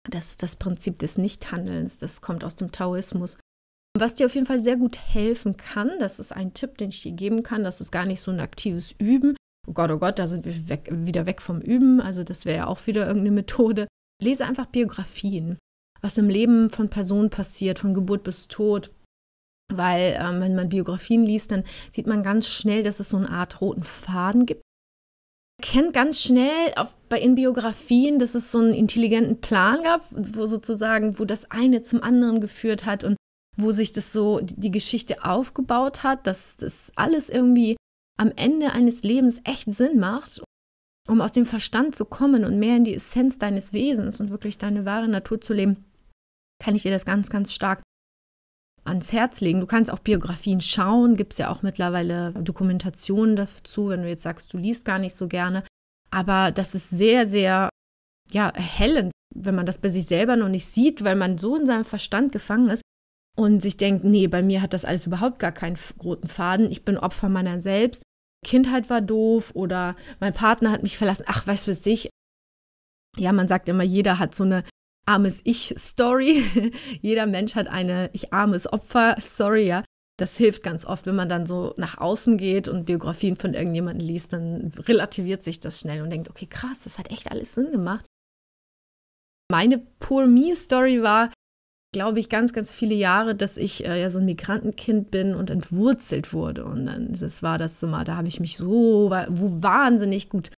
Das 0.09 0.31
ist 0.31 0.41
das 0.41 0.55
Prinzip 0.55 0.97
des 0.99 1.17
Nichthandelns, 1.17 1.97
das 1.97 2.21
kommt 2.21 2.45
aus 2.45 2.55
dem 2.55 2.71
Taoismus. 2.71 3.37
Was 3.99 4.15
dir 4.15 4.27
auf 4.27 4.35
jeden 4.35 4.47
Fall 4.47 4.63
sehr 4.63 4.77
gut 4.77 4.97
helfen 4.97 5.57
kann, 5.57 5.91
das 5.99 6.19
ist 6.19 6.31
ein 6.31 6.53
Tipp, 6.53 6.77
den 6.77 6.89
ich 6.89 7.01
dir 7.01 7.11
geben 7.11 7.43
kann, 7.43 7.63
das 7.63 7.81
ist 7.81 7.91
gar 7.91 8.05
nicht 8.05 8.21
so 8.21 8.31
ein 8.31 8.39
aktives 8.39 8.93
Üben. 8.97 9.35
Oh 9.67 9.73
Gott, 9.73 9.91
oh 9.91 9.97
Gott, 9.97 10.17
da 10.17 10.27
sind 10.27 10.45
wir 10.45 10.69
weg, 10.69 10.87
wieder 10.89 11.25
weg 11.25 11.41
vom 11.41 11.59
Üben, 11.59 11.99
also 11.99 12.23
das 12.23 12.45
wäre 12.45 12.57
ja 12.57 12.67
auch 12.67 12.87
wieder 12.87 13.05
irgendeine 13.05 13.35
Methode. 13.35 13.87
Lese 14.23 14.45
einfach 14.45 14.67
Biografien, 14.67 15.57
was 16.01 16.17
im 16.17 16.29
Leben 16.29 16.69
von 16.69 16.89
Personen 16.89 17.29
passiert, 17.29 17.79
von 17.79 17.93
Geburt 17.93 18.23
bis 18.23 18.47
Tod. 18.47 18.91
Weil 19.73 20.17
ähm, 20.19 20.41
wenn 20.41 20.55
man 20.55 20.69
Biografien 20.69 21.23
liest, 21.23 21.51
dann 21.51 21.63
sieht 21.91 22.07
man 22.07 22.23
ganz 22.23 22.47
schnell, 22.47 22.83
dass 22.83 22.99
es 22.99 23.09
so 23.09 23.17
eine 23.17 23.29
Art 23.29 23.59
roten 23.61 23.83
Faden 23.83 24.45
gibt. 24.45 24.61
Man 25.59 25.69
kennt 25.69 25.93
ganz 25.93 26.21
schnell 26.21 26.73
auf, 26.75 26.95
bei 27.09 27.19
in 27.19 27.35
Biografien, 27.35 28.19
dass 28.19 28.35
es 28.35 28.51
so 28.51 28.59
einen 28.59 28.73
intelligenten 28.73 29.41
Plan 29.41 29.83
gab, 29.83 30.05
wo 30.11 30.45
sozusagen, 30.45 31.19
wo 31.19 31.25
das 31.25 31.51
eine 31.51 31.81
zum 31.81 32.01
anderen 32.01 32.39
geführt 32.41 32.85
hat 32.85 33.03
und 33.03 33.17
wo 33.57 33.71
sich 33.71 33.91
das 33.91 34.13
so 34.13 34.39
die 34.41 34.71
Geschichte 34.71 35.25
aufgebaut 35.25 36.03
hat, 36.03 36.27
dass 36.27 36.57
das 36.57 36.91
alles 36.95 37.29
irgendwie 37.29 37.75
am 38.19 38.31
Ende 38.35 38.71
eines 38.71 39.03
Lebens 39.03 39.41
echt 39.43 39.71
Sinn 39.73 39.99
macht, 39.99 40.41
um 41.07 41.21
aus 41.21 41.31
dem 41.31 41.45
Verstand 41.45 41.95
zu 41.95 42.05
kommen 42.05 42.45
und 42.45 42.59
mehr 42.59 42.77
in 42.77 42.83
die 42.83 42.93
Essenz 42.93 43.39
deines 43.39 43.73
Wesens 43.73 44.19
und 44.19 44.29
wirklich 44.29 44.57
deine 44.59 44.85
wahre 44.85 45.07
Natur 45.07 45.41
zu 45.41 45.53
leben, 45.53 45.85
kann 46.63 46.75
ich 46.75 46.83
dir 46.83 46.91
das 46.91 47.05
ganz, 47.05 47.29
ganz 47.29 47.51
stark 47.51 47.81
ans 48.87 49.11
Herz 49.11 49.41
legen. 49.41 49.59
Du 49.59 49.67
kannst 49.67 49.91
auch 49.91 49.99
Biografien 49.99 50.61
schauen, 50.61 51.15
gibt 51.15 51.33
es 51.33 51.39
ja 51.39 51.49
auch 51.49 51.61
mittlerweile 51.61 52.31
Dokumentationen 52.33 53.35
dazu, 53.35 53.89
wenn 53.89 54.01
du 54.01 54.09
jetzt 54.09 54.23
sagst, 54.23 54.53
du 54.53 54.57
liest 54.57 54.85
gar 54.85 54.99
nicht 54.99 55.15
so 55.15 55.27
gerne. 55.27 55.63
Aber 56.09 56.51
das 56.51 56.73
ist 56.73 56.89
sehr, 56.89 57.27
sehr 57.27 57.69
ja, 58.31 58.49
erhellend, 58.49 59.11
wenn 59.35 59.55
man 59.55 59.65
das 59.65 59.79
bei 59.79 59.89
sich 59.89 60.05
selber 60.05 60.35
noch 60.35 60.49
nicht 60.49 60.65
sieht, 60.65 61.03
weil 61.03 61.15
man 61.15 61.37
so 61.37 61.55
in 61.55 61.65
seinem 61.65 61.85
Verstand 61.85 62.31
gefangen 62.31 62.69
ist 62.69 62.81
und 63.37 63.61
sich 63.61 63.77
denkt, 63.77 64.03
nee, 64.03 64.27
bei 64.27 64.41
mir 64.41 64.61
hat 64.61 64.73
das 64.73 64.85
alles 64.85 65.05
überhaupt 65.05 65.39
gar 65.39 65.51
keinen 65.51 65.77
roten 66.03 66.27
Faden. 66.27 66.71
Ich 66.71 66.83
bin 66.83 66.97
Opfer 66.97 67.29
meiner 67.29 67.59
selbst. 67.59 68.03
Kindheit 68.45 68.89
war 68.89 69.01
doof 69.01 69.51
oder 69.53 69.95
mein 70.19 70.33
Partner 70.33 70.71
hat 70.71 70.83
mich 70.83 70.97
verlassen. 70.97 71.25
Ach, 71.27 71.45
was 71.47 71.67
ich? 71.85 72.09
Ja, 73.17 73.31
man 73.31 73.47
sagt 73.47 73.67
immer, 73.67 73.83
jeder 73.83 74.19
hat 74.19 74.35
so 74.35 74.43
eine 74.43 74.63
armes 75.07 75.41
Ich-Story. 75.43 76.71
Jeder 77.01 77.25
Mensch 77.25 77.55
hat 77.55 77.67
eine 77.67 78.09
Ich 78.13 78.33
armes 78.33 78.71
Opfer-Story, 78.71 79.65
ja. 79.67 79.83
Das 80.19 80.35
hilft 80.35 80.63
ganz 80.63 80.85
oft, 80.85 81.05
wenn 81.05 81.15
man 81.15 81.29
dann 81.29 81.45
so 81.45 81.73
nach 81.77 81.99
außen 81.99 82.37
geht 82.37 82.67
und 82.67 82.85
Biografien 82.85 83.35
von 83.35 83.53
irgendjemandem 83.53 84.07
liest, 84.07 84.33
dann 84.33 84.71
relativiert 84.87 85.43
sich 85.43 85.59
das 85.59 85.79
schnell 85.79 86.01
und 86.01 86.09
denkt, 86.09 86.29
okay, 86.29 86.47
krass, 86.47 86.81
das 86.83 86.97
hat 86.97 87.11
echt 87.11 87.31
alles 87.31 87.53
Sinn 87.53 87.71
gemacht. 87.71 88.05
Meine 89.49 89.77
Poor 89.99 90.25
Me-Story 90.25 91.03
war, 91.03 91.31
glaube 91.93 92.19
ich, 92.19 92.29
ganz, 92.29 92.51
ganz 92.51 92.73
viele 92.73 92.95
Jahre, 92.95 93.35
dass 93.35 93.57
ich 93.57 93.85
äh, 93.85 94.01
ja 94.01 94.09
so 94.09 94.19
ein 94.19 94.25
Migrantenkind 94.25 95.11
bin 95.11 95.35
und 95.35 95.51
entwurzelt 95.51 96.33
wurde. 96.33 96.65
Und 96.65 96.87
dann, 96.87 97.13
das 97.13 97.43
war 97.43 97.57
das 97.57 97.79
so 97.79 97.87
mal, 97.87 98.03
da 98.03 98.17
habe 98.17 98.27
ich 98.27 98.39
mich 98.39 98.57
so 98.57 99.09
wahnsinnig 99.11 100.29
gut 100.29 100.51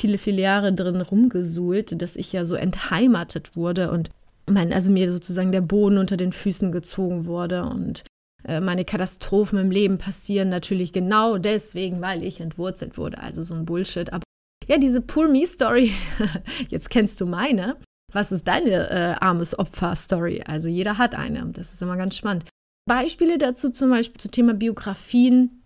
viele, 0.00 0.18
viele 0.18 0.42
Jahre 0.42 0.72
drin 0.72 1.00
rumgesuhlt, 1.00 2.00
dass 2.00 2.16
ich 2.16 2.32
ja 2.32 2.44
so 2.44 2.54
entheimatet 2.54 3.56
wurde 3.56 3.90
und 3.90 4.10
mein, 4.46 4.72
also 4.72 4.90
mir 4.90 5.10
sozusagen 5.10 5.52
der 5.52 5.60
Boden 5.60 5.98
unter 5.98 6.16
den 6.16 6.32
Füßen 6.32 6.72
gezogen 6.72 7.26
wurde 7.26 7.64
und 7.64 8.02
äh, 8.44 8.60
meine 8.60 8.84
Katastrophen 8.84 9.58
im 9.58 9.70
Leben 9.70 9.98
passieren 9.98 10.48
natürlich 10.48 10.92
genau 10.92 11.38
deswegen, 11.38 12.00
weil 12.00 12.24
ich 12.24 12.40
entwurzelt 12.40 12.98
wurde. 12.98 13.18
Also 13.18 13.42
so 13.42 13.54
ein 13.54 13.64
Bullshit. 13.64 14.12
Aber 14.12 14.24
ja, 14.66 14.78
diese 14.78 15.00
Poor 15.00 15.28
Me 15.28 15.46
Story, 15.46 15.92
jetzt 16.68 16.90
kennst 16.90 17.20
du 17.20 17.26
meine. 17.26 17.76
Was 18.12 18.32
ist 18.32 18.46
deine 18.46 18.90
äh, 18.90 19.14
armes 19.20 19.58
Opfer-Story? 19.58 20.42
Also 20.46 20.68
jeder 20.68 20.98
hat 20.98 21.14
eine. 21.14 21.46
Das 21.52 21.72
ist 21.72 21.80
immer 21.80 21.96
ganz 21.96 22.16
spannend. 22.16 22.44
Beispiele 22.86 23.38
dazu 23.38 23.70
zum 23.70 23.90
Beispiel 23.90 24.20
zum 24.20 24.30
Thema 24.32 24.54
Biografien 24.54 25.61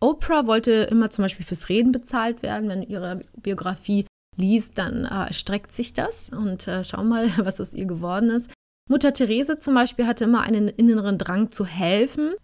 Oprah 0.00 0.46
wollte 0.46 0.72
immer 0.90 1.10
zum 1.10 1.24
Beispiel 1.24 1.44
fürs 1.44 1.68
Reden 1.68 1.92
bezahlt 1.92 2.42
werden. 2.42 2.68
Wenn 2.68 2.82
ihre 2.82 3.20
Biografie 3.36 4.06
liest, 4.36 4.78
dann 4.78 5.04
äh, 5.04 5.32
streckt 5.32 5.72
sich 5.72 5.92
das 5.92 6.30
und 6.30 6.66
äh, 6.66 6.84
schau 6.84 7.04
mal, 7.04 7.30
was 7.38 7.60
aus 7.60 7.74
ihr 7.74 7.86
geworden 7.86 8.30
ist. 8.30 8.50
Mutter 8.88 9.12
Therese 9.12 9.58
zum 9.58 9.74
Beispiel 9.74 10.06
hatte 10.06 10.24
immer 10.24 10.40
einen 10.42 10.68
inneren 10.68 11.18
Drang 11.18 11.52
zu 11.52 11.64
helfen. 11.64 12.34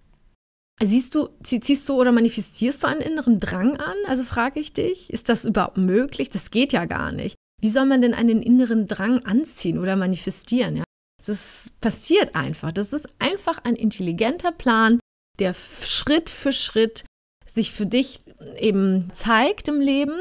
Siehst 0.82 1.14
du, 1.14 1.30
ziehst 1.42 1.88
du 1.88 1.94
oder 1.94 2.12
manifestierst 2.12 2.82
du 2.82 2.86
einen 2.86 3.00
inneren 3.00 3.40
Drang 3.40 3.78
an? 3.78 3.96
Also 4.06 4.24
frage 4.24 4.60
ich 4.60 4.74
dich, 4.74 5.10
ist 5.10 5.30
das 5.30 5.46
überhaupt 5.46 5.78
möglich? 5.78 6.28
Das 6.28 6.50
geht 6.50 6.72
ja 6.74 6.84
gar 6.84 7.12
nicht. 7.12 7.34
Wie 7.62 7.70
soll 7.70 7.86
man 7.86 8.02
denn 8.02 8.12
einen 8.12 8.42
inneren 8.42 8.86
Drang 8.86 9.24
anziehen 9.24 9.78
oder 9.78 9.96
manifestieren? 9.96 10.76
Ja? 10.76 10.84
Das 11.26 11.70
passiert 11.80 12.34
einfach. 12.36 12.72
Das 12.72 12.92
ist 12.92 13.08
einfach 13.18 13.64
ein 13.64 13.74
intelligenter 13.74 14.52
Plan, 14.52 15.00
der 15.38 15.54
Schritt 15.54 16.28
für 16.28 16.52
Schritt 16.52 17.05
sich 17.56 17.72
für 17.72 17.86
dich 17.86 18.20
eben 18.58 19.10
zeigt 19.12 19.66
im 19.66 19.80
Leben. 19.80 20.14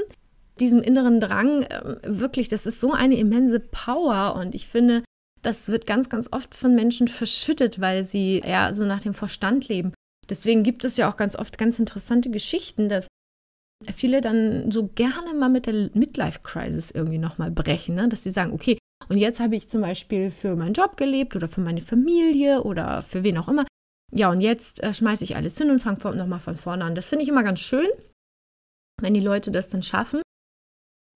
Diesem 0.60 0.82
inneren 0.82 1.20
Drang, 1.20 1.64
äh, 1.64 2.00
wirklich, 2.04 2.50
das 2.50 2.66
ist 2.66 2.80
so 2.80 2.94
eine 2.94 3.18
immense 3.18 3.60
Power 3.60 4.36
und 4.40 4.56
ich 4.56 4.68
finde, 4.68 5.04
das 5.44 5.70
wird 5.70 5.86
ganz, 5.86 6.10
ganz 6.10 6.28
oft 6.32 6.56
von 6.56 6.74
Menschen 6.74 7.08
verschüttet, 7.08 7.80
weil 7.80 8.04
sie 8.04 8.42
ja 8.44 8.74
so 8.74 8.86
nach 8.86 9.02
dem 9.02 9.14
Verstand 9.14 9.68
leben. 9.68 9.94
Deswegen 10.28 10.64
gibt 10.64 10.84
es 10.84 10.98
ja 10.98 11.12
auch 11.12 11.18
ganz 11.18 11.36
oft 11.36 11.60
ganz 11.60 11.78
interessante 11.78 12.32
Geschichten, 12.32 12.90
dass 12.90 13.06
viele 13.96 14.22
dann 14.22 14.72
so 14.72 14.88
gerne 14.88 15.34
mal 15.36 15.50
mit 15.50 15.68
der 15.68 15.92
Midlife-Crisis 15.94 16.92
irgendwie 16.92 17.20
nochmal 17.20 17.52
brechen, 17.52 17.96
ne? 17.96 18.10
dass 18.10 18.24
sie 18.24 18.32
sagen, 18.32 18.54
okay, 18.54 18.80
und 19.10 19.18
jetzt 19.18 19.40
habe 19.40 19.56
ich 19.56 19.68
zum 19.68 19.82
Beispiel 19.82 20.32
für 20.32 20.56
meinen 20.56 20.74
Job 20.74 20.98
gelebt 20.98 21.36
oder 21.36 21.48
für 21.48 21.62
meine 21.62 21.82
Familie 21.82 22.64
oder 22.64 23.04
für 23.04 23.24
wen 23.24 23.38
auch 23.38 23.50
immer. 23.50 23.66
Ja, 24.12 24.30
und 24.30 24.42
jetzt 24.42 24.82
äh, 24.84 24.94
schmeiße 24.94 25.24
ich 25.24 25.36
alles 25.36 25.58
hin 25.58 25.72
und 25.72 25.80
fange 25.80 26.16
nochmal 26.16 26.40
von 26.40 26.56
vorne 26.56 26.84
an. 26.84 26.96
Das 26.96 27.08
finde 27.08 27.24
ich 27.24 27.30
immer 27.30 27.44
ganz 27.44 27.60
schön, 27.60 27.88
wenn 29.02 29.14
die 29.14 29.22
Leute 29.22 29.52
das 29.52 29.70
dann 29.70 29.84
schaffen. 29.84 30.22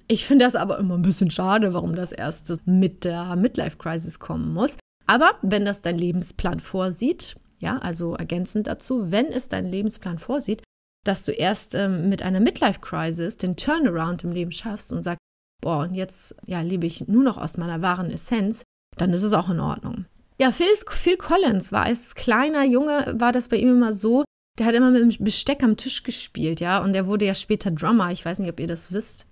Ich 0.08 0.26
finde 0.26 0.46
das 0.46 0.56
aber 0.56 0.80
immer 0.80 0.96
ein 0.96 1.04
bisschen 1.04 1.30
schade, 1.30 1.74
warum 1.74 1.96
das 1.96 2.12
erst 2.12 2.66
mit 2.66 3.06
der 3.06 3.36
Midlife-Crisis 3.36 4.18
kommen 4.20 4.54
muss. 4.54 4.76
Aber 5.06 5.36
wenn 5.42 5.66
das 5.66 5.82
dein 5.82 5.98
Lebensplan 5.98 6.60
vorsieht, 6.60 7.36
ja, 7.60 7.78
also 7.78 8.16
ergänzend 8.16 8.68
dazu, 8.68 9.12
wenn 9.12 9.28
es 9.28 9.50
dein 9.50 9.66
Lebensplan 9.66 10.18
vorsieht, 10.18 10.64
dass 11.06 11.24
du 11.24 11.32
erst 11.32 11.76
ähm, 11.76 12.10
mit 12.10 12.24
einer 12.24 12.40
Midlife-Crisis 12.40 13.38
den 13.38 13.56
Turnaround 13.56 14.24
im 14.24 14.32
Leben 14.32 14.52
schaffst 14.52 14.92
und 14.92 15.04
sagst, 15.04 15.20
boah, 15.62 15.84
und 15.84 15.94
jetzt 15.94 16.36
ja, 16.46 16.62
lebe 16.62 16.88
ich 16.88 17.08
nur 17.08 17.24
noch 17.24 17.38
aus 17.38 17.58
meiner 17.58 17.82
wahren 17.82 18.12
Essenz, 18.12 18.64
dann 18.98 19.14
ist 19.14 19.24
es 19.24 19.34
auch 19.34 19.50
in 19.50 19.60
Ordnung. 19.60 20.06
Ja, 20.42 20.52
Phil, 20.52 20.68
Phil 20.90 21.18
Collins 21.18 21.72
war 21.72 21.84
als 21.84 22.16
kleiner 22.16 22.64
Junge, 22.64 23.14
war 23.18 23.32
das 23.32 23.50
bei 23.50 23.58
ihm 23.58 23.70
immer 23.70 23.94
so, 23.94 24.24
der 24.58 24.66
hat 24.66 24.76
immer 24.76 24.92
mit 24.92 25.02
dem 25.02 25.24
Besteck 25.24 25.64
am 25.64 25.78
Tisch 25.78 26.04
gespielt, 26.04 26.60
ja, 26.60 26.82
und 26.82 26.96
er 26.96 27.08
wurde 27.08 27.26
ja 27.26 27.36
später 27.36 27.72
Drummer. 27.72 28.12
Ich 28.12 28.24
weiß 28.26 28.40
nicht, 28.40 28.50
ob 28.50 28.60
ihr 28.60 28.68
das 28.68 28.92
wisst. 28.92 29.26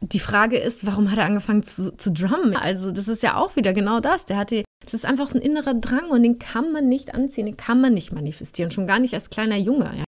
Die 0.00 0.20
Frage 0.20 0.58
ist, 0.58 0.86
warum 0.86 1.10
hat 1.10 1.18
er 1.18 1.24
angefangen 1.24 1.64
zu, 1.64 1.96
zu 1.96 2.12
drummen? 2.12 2.56
Also, 2.56 2.92
das 2.92 3.08
ist 3.08 3.22
ja 3.22 3.36
auch 3.36 3.56
wieder 3.56 3.72
genau 3.72 3.98
das. 4.00 4.26
Der 4.26 4.36
hatte, 4.36 4.64
das 4.84 4.94
ist 4.94 5.04
einfach 5.04 5.34
ein 5.34 5.40
innerer 5.40 5.74
Drang 5.74 6.08
und 6.10 6.22
den 6.22 6.38
kann 6.38 6.72
man 6.72 6.88
nicht 6.88 7.14
anziehen, 7.14 7.46
den 7.46 7.56
kann 7.56 7.80
man 7.80 7.94
nicht 7.94 8.12
manifestieren, 8.12 8.70
schon 8.70 8.86
gar 8.86 9.00
nicht 9.00 9.14
als 9.14 9.30
kleiner 9.30 9.56
Junge. 9.56 9.92
Ja. 9.96 10.04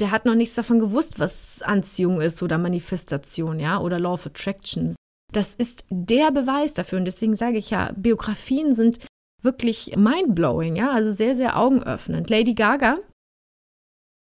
Der 0.00 0.10
hat 0.10 0.24
noch 0.24 0.34
nichts 0.34 0.54
davon 0.54 0.78
gewusst, 0.78 1.18
was 1.18 1.60
Anziehung 1.62 2.20
ist 2.20 2.42
oder 2.42 2.56
Manifestation, 2.56 3.58
ja, 3.58 3.80
oder 3.80 3.98
Law 3.98 4.14
of 4.14 4.26
Attraction. 4.26 4.94
Das 5.32 5.54
ist 5.54 5.84
der 5.90 6.30
Beweis 6.30 6.74
dafür 6.74 6.98
und 6.98 7.04
deswegen 7.04 7.36
sage 7.36 7.58
ich 7.58 7.70
ja, 7.70 7.92
Biografien 7.96 8.74
sind 8.74 8.98
wirklich 9.42 9.96
mindblowing, 9.96 10.76
ja, 10.76 10.90
also 10.90 11.10
sehr, 11.10 11.36
sehr 11.36 11.58
augenöffnend. 11.58 12.30
Lady 12.30 12.54
Gaga 12.54 12.98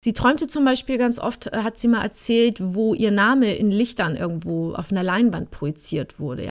Sie 0.07 0.13
träumte 0.13 0.47
zum 0.47 0.65
Beispiel 0.65 0.99
ganz 0.99 1.19
oft, 1.19 1.49
äh, 1.49 1.65
hat 1.65 1.81
sie 1.81 1.89
mal 1.89 2.03
erzählt, 2.03 2.59
wo 2.63 2.95
ihr 2.95 3.11
Name 3.11 3.57
in 3.57 3.73
Lichtern 3.73 4.15
irgendwo 4.15 4.73
auf 4.73 4.93
einer 4.93 5.03
Leinwand 5.03 5.51
projiziert 5.51 6.21
wurde. 6.21 6.45
Ja. 6.45 6.51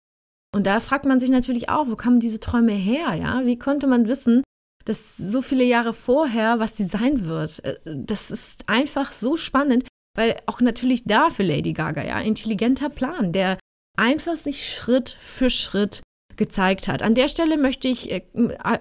Und 0.53 0.67
da 0.67 0.81
fragt 0.81 1.05
man 1.05 1.21
sich 1.21 1.29
natürlich 1.29 1.69
auch, 1.69 1.87
wo 1.87 1.95
kamen 1.95 2.19
diese 2.19 2.41
Träume 2.41 2.73
her? 2.73 3.13
Ja? 3.13 3.45
Wie 3.45 3.57
konnte 3.57 3.87
man 3.87 4.09
wissen, 4.09 4.43
dass 4.83 5.15
so 5.15 5.41
viele 5.41 5.63
Jahre 5.63 5.93
vorher, 5.93 6.59
was 6.59 6.75
sie 6.75 6.83
sein 6.83 7.27
wird? 7.27 7.63
Äh, 7.63 7.77
das 7.85 8.29
ist 8.29 8.67
einfach 8.67 9.13
so 9.13 9.37
spannend, 9.37 9.87
weil 10.17 10.37
auch 10.47 10.59
natürlich 10.59 11.05
da 11.05 11.29
für 11.29 11.43
Lady 11.43 11.71
Gaga, 11.71 12.03
ja, 12.03 12.19
intelligenter 12.19 12.89
Plan, 12.89 13.31
der 13.31 13.57
einfach 13.97 14.35
sich 14.35 14.73
Schritt 14.73 15.15
für 15.21 15.49
Schritt 15.49 16.01
gezeigt 16.37 16.87
hat. 16.87 17.01
An 17.01 17.15
der 17.15 17.27
Stelle 17.27 17.57
möchte 17.57 17.87
ich 17.87 18.11
äh, 18.11 18.21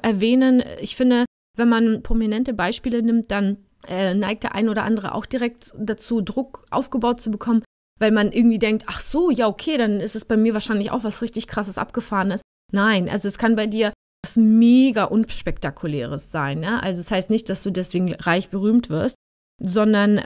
erwähnen, 0.03 0.63
ich 0.81 0.97
finde, 0.97 1.25
wenn 1.57 1.69
man 1.69 2.03
prominente 2.03 2.53
Beispiele 2.53 3.03
nimmt, 3.03 3.31
dann 3.31 3.59
äh, 3.87 4.15
neigt 4.15 4.43
der 4.43 4.55
ein 4.55 4.69
oder 4.69 4.85
andere 4.85 5.15
auch 5.15 5.27
direkt 5.27 5.73
dazu, 5.79 6.21
Druck 6.21 6.67
aufgebaut 6.71 7.21
zu 7.21 7.31
bekommen, 7.31 7.63
weil 8.01 8.11
man 8.11 8.33
irgendwie 8.33 8.59
denkt, 8.59 8.85
ach 8.87 9.01
so, 9.01 9.31
ja, 9.31 9.47
okay, 9.47 9.77
dann 9.77 10.01
ist 10.01 10.17
es 10.17 10.25
bei 10.25 10.37
mir 10.37 10.55
wahrscheinlich 10.55 10.91
auch 10.91 11.05
was 11.05 11.23
richtig 11.23 11.47
krasses 11.47 11.79
abgefahrenes. 11.79 12.41
Nein, 12.73 13.09
also 13.09 13.29
es 13.29 13.39
kann 13.39 13.57
bei 13.57 13.67
dir 13.67 13.93
was 14.25 14.37
mega 14.37 15.05
unspektakuläres 15.05 16.31
sein. 16.31 16.63
Ja? 16.63 16.79
Also 16.79 17.01
es 17.01 17.07
das 17.07 17.17
heißt 17.17 17.31
nicht, 17.31 17.51
dass 17.51 17.63
du 17.63 17.71
deswegen 17.71 18.15
reich 18.15 18.49
berühmt 18.49 18.89
wirst, 18.89 19.17
sondern 19.63 20.23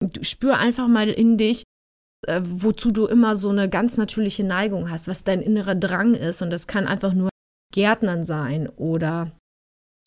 du 0.00 0.24
spür 0.24 0.58
einfach 0.58 0.88
mal 0.88 1.08
in 1.10 1.36
dich, 1.36 1.64
äh, 2.26 2.40
wozu 2.44 2.90
du 2.90 3.06
immer 3.06 3.36
so 3.36 3.48
eine 3.48 3.68
ganz 3.68 3.96
natürliche 3.96 4.44
Neigung 4.44 4.90
hast, 4.90 5.08
was 5.08 5.24
dein 5.24 5.40
innerer 5.40 5.74
Drang 5.74 6.14
ist. 6.14 6.42
Und 6.42 6.50
das 6.50 6.66
kann 6.66 6.86
einfach 6.86 7.12
nur 7.12 7.30
Gärtnern 7.72 8.24
sein 8.24 8.68
oder 8.68 9.32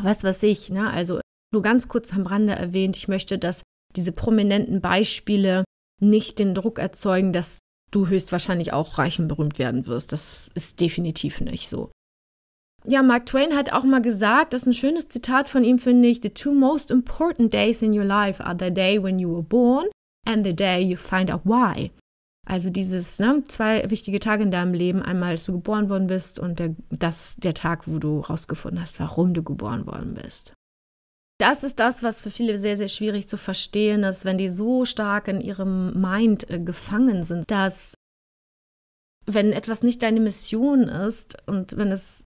was 0.01 0.23
weiß 0.23 0.43
ich. 0.43 0.69
Ne? 0.69 0.89
Also 0.89 1.21
nur 1.53 1.61
ganz 1.61 1.87
kurz 1.87 2.13
am 2.13 2.25
Rande 2.25 2.53
erwähnt, 2.53 2.97
ich 2.97 3.07
möchte, 3.07 3.37
dass 3.37 3.63
diese 3.95 4.11
prominenten 4.11 4.81
Beispiele 4.81 5.63
nicht 6.01 6.39
den 6.39 6.55
Druck 6.55 6.79
erzeugen, 6.79 7.31
dass 7.31 7.59
du 7.91 8.07
höchstwahrscheinlich 8.07 8.73
auch 8.73 8.97
reich 8.97 9.19
und 9.19 9.27
berühmt 9.27 9.59
werden 9.59 9.87
wirst. 9.87 10.11
Das 10.11 10.49
ist 10.55 10.79
definitiv 10.79 11.41
nicht 11.41 11.69
so. 11.69 11.91
Ja, 12.85 13.01
Mark 13.01 13.27
Twain 13.27 13.55
hat 13.55 13.71
auch 13.71 13.85
mal 13.85 14.01
gesagt, 14.01 14.53
das 14.53 14.63
ist 14.63 14.67
ein 14.67 14.73
schönes 14.73 15.07
Zitat 15.07 15.47
von 15.47 15.63
ihm, 15.63 15.77
finde 15.77 16.09
ich, 16.09 16.19
The 16.21 16.31
two 16.31 16.53
most 16.53 16.91
important 16.91 17.53
days 17.53 17.81
in 17.81 17.97
your 17.97 18.03
life 18.03 18.43
are 18.43 18.57
the 18.59 18.73
day 18.73 19.01
when 19.01 19.19
you 19.19 19.31
were 19.31 19.43
born 19.43 19.87
and 20.27 20.45
the 20.45 20.53
day 20.53 20.81
you 20.81 20.97
find 20.97 21.31
out 21.31 21.41
why. 21.45 21.91
Also 22.45 22.69
dieses, 22.69 23.19
ne, 23.19 23.41
zwei 23.43 23.89
wichtige 23.89 24.19
Tage 24.19 24.43
in 24.43 24.51
deinem 24.51 24.73
Leben, 24.73 25.01
einmal 25.01 25.31
als 25.31 25.45
du 25.45 25.53
geboren 25.53 25.89
worden 25.89 26.07
bist 26.07 26.39
und 26.39 26.59
der, 26.59 26.75
das, 26.89 27.35
der 27.37 27.53
Tag, 27.53 27.87
wo 27.87 27.99
du 27.99 28.19
rausgefunden 28.19 28.81
hast, 28.81 28.99
warum 28.99 29.33
du 29.33 29.43
geboren 29.43 29.85
worden 29.85 30.15
bist 30.21 30.53
das 31.43 31.63
ist 31.63 31.77
das, 31.79 32.03
was 32.03 32.21
für 32.21 32.31
viele 32.31 32.57
sehr, 32.57 32.77
sehr 32.77 32.87
schwierig 32.87 33.27
zu 33.27 33.35
verstehen 33.35 34.03
ist, 34.03 34.23
wenn 34.23 34.37
die 34.37 34.49
so 34.49 34.85
stark 34.85 35.27
in 35.27 35.41
ihrem 35.41 35.99
Mind 35.99 36.49
äh, 36.49 36.59
gefangen 36.59 37.23
sind, 37.23 37.51
dass 37.51 37.95
wenn 39.25 39.51
etwas 39.51 39.83
nicht 39.83 40.03
deine 40.03 40.21
Mission 40.21 40.83
ist 40.83 41.37
und 41.45 41.75
wenn 41.75 41.91
es, 41.91 42.23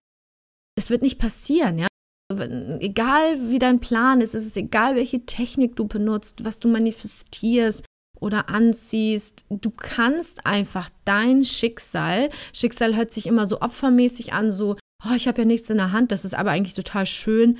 es 0.76 0.90
wird 0.90 1.02
nicht 1.02 1.18
passieren, 1.18 1.78
ja. 1.78 1.88
Wenn, 2.30 2.80
egal 2.80 3.50
wie 3.50 3.58
dein 3.58 3.80
Plan 3.80 4.20
ist, 4.20 4.34
ist 4.34 4.46
es 4.46 4.56
egal, 4.56 4.94
welche 4.94 5.24
Technik 5.24 5.74
du 5.76 5.88
benutzt, 5.88 6.44
was 6.44 6.58
du 6.58 6.68
manifestierst 6.68 7.84
oder 8.20 8.48
anziehst, 8.48 9.44
du 9.50 9.70
kannst 9.70 10.46
einfach 10.46 10.90
dein 11.04 11.44
Schicksal, 11.44 12.30
Schicksal 12.52 12.96
hört 12.96 13.12
sich 13.12 13.26
immer 13.26 13.46
so 13.46 13.60
opfermäßig 13.60 14.32
an, 14.32 14.52
so, 14.52 14.76
oh, 15.04 15.14
ich 15.14 15.28
habe 15.28 15.42
ja 15.42 15.44
nichts 15.44 15.70
in 15.70 15.78
der 15.78 15.92
Hand, 15.92 16.12
das 16.12 16.24
ist 16.24 16.34
aber 16.34 16.50
eigentlich 16.50 16.74
total 16.74 17.06
schön 17.06 17.58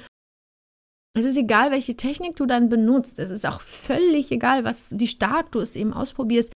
es 1.19 1.27
ist 1.27 1.37
egal, 1.37 1.71
welche 1.71 1.97
Technik 1.97 2.37
du 2.37 2.47
dann 2.47 2.69
benutzt. 2.69 3.19
Es 3.19 3.31
ist 3.31 3.47
auch 3.47 3.61
völlig 3.61 4.31
egal, 4.31 4.65
was, 4.65 4.99
wie 4.99 5.07
stark 5.07 5.51
du 5.53 5.61
es 5.61 5.75
eben 5.77 5.93
ausprobierst. 5.93 6.53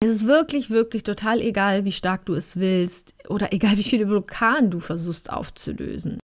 Es 0.00 0.10
ist 0.10 0.26
wirklich, 0.26 0.70
wirklich 0.70 1.02
total 1.02 1.40
egal, 1.40 1.84
wie 1.84 1.92
stark 1.92 2.26
du 2.26 2.34
es 2.34 2.58
willst 2.58 3.14
oder 3.28 3.52
egal, 3.52 3.76
wie 3.78 3.82
viele 3.82 4.06
Blockaden 4.06 4.70
du 4.70 4.80
versuchst 4.80 5.32
aufzulösen. 5.32 6.20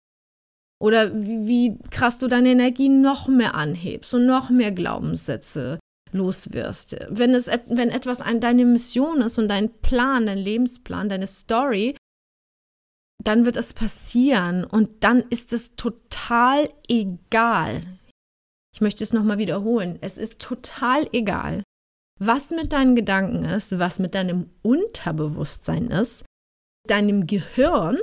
Oder 0.81 1.13
wie, 1.13 1.45
wie 1.45 1.77
krass 1.91 2.19
du 2.19 2.27
deine 2.27 2.49
Energie 2.49 2.89
noch 2.89 3.27
mehr 3.27 3.53
anhebst 3.53 4.13
und 4.13 4.25
noch 4.25 4.49
mehr 4.49 4.71
Glaubenssätze 4.71 5.78
loswirst. 6.11 6.95
Wenn, 7.09 7.33
es, 7.33 7.47
wenn 7.67 7.89
etwas 7.89 8.21
ein, 8.21 8.39
deine 8.39 8.65
Mission 8.65 9.21
ist 9.21 9.37
und 9.37 9.47
dein 9.47 9.69
Plan, 9.81 10.25
dein 10.25 10.37
Lebensplan, 10.37 11.09
deine 11.09 11.27
Story, 11.27 11.95
dann 13.23 13.45
wird 13.45 13.57
es 13.57 13.73
passieren 13.73 14.63
und 14.63 15.03
dann 15.03 15.21
ist 15.29 15.53
es 15.53 15.75
total 15.75 16.69
egal. 16.87 17.81
Ich 18.73 18.81
möchte 18.81 19.03
es 19.03 19.13
nochmal 19.13 19.37
wiederholen. 19.37 19.97
Es 20.01 20.17
ist 20.17 20.39
total 20.39 21.07
egal, 21.11 21.63
was 22.19 22.51
mit 22.51 22.71
deinen 22.71 22.95
Gedanken 22.95 23.45
ist, 23.45 23.77
was 23.77 23.99
mit 23.99 24.15
deinem 24.15 24.49
Unterbewusstsein 24.61 25.87
ist, 25.87 26.23
deinem 26.87 27.27
Gehirn, 27.27 27.97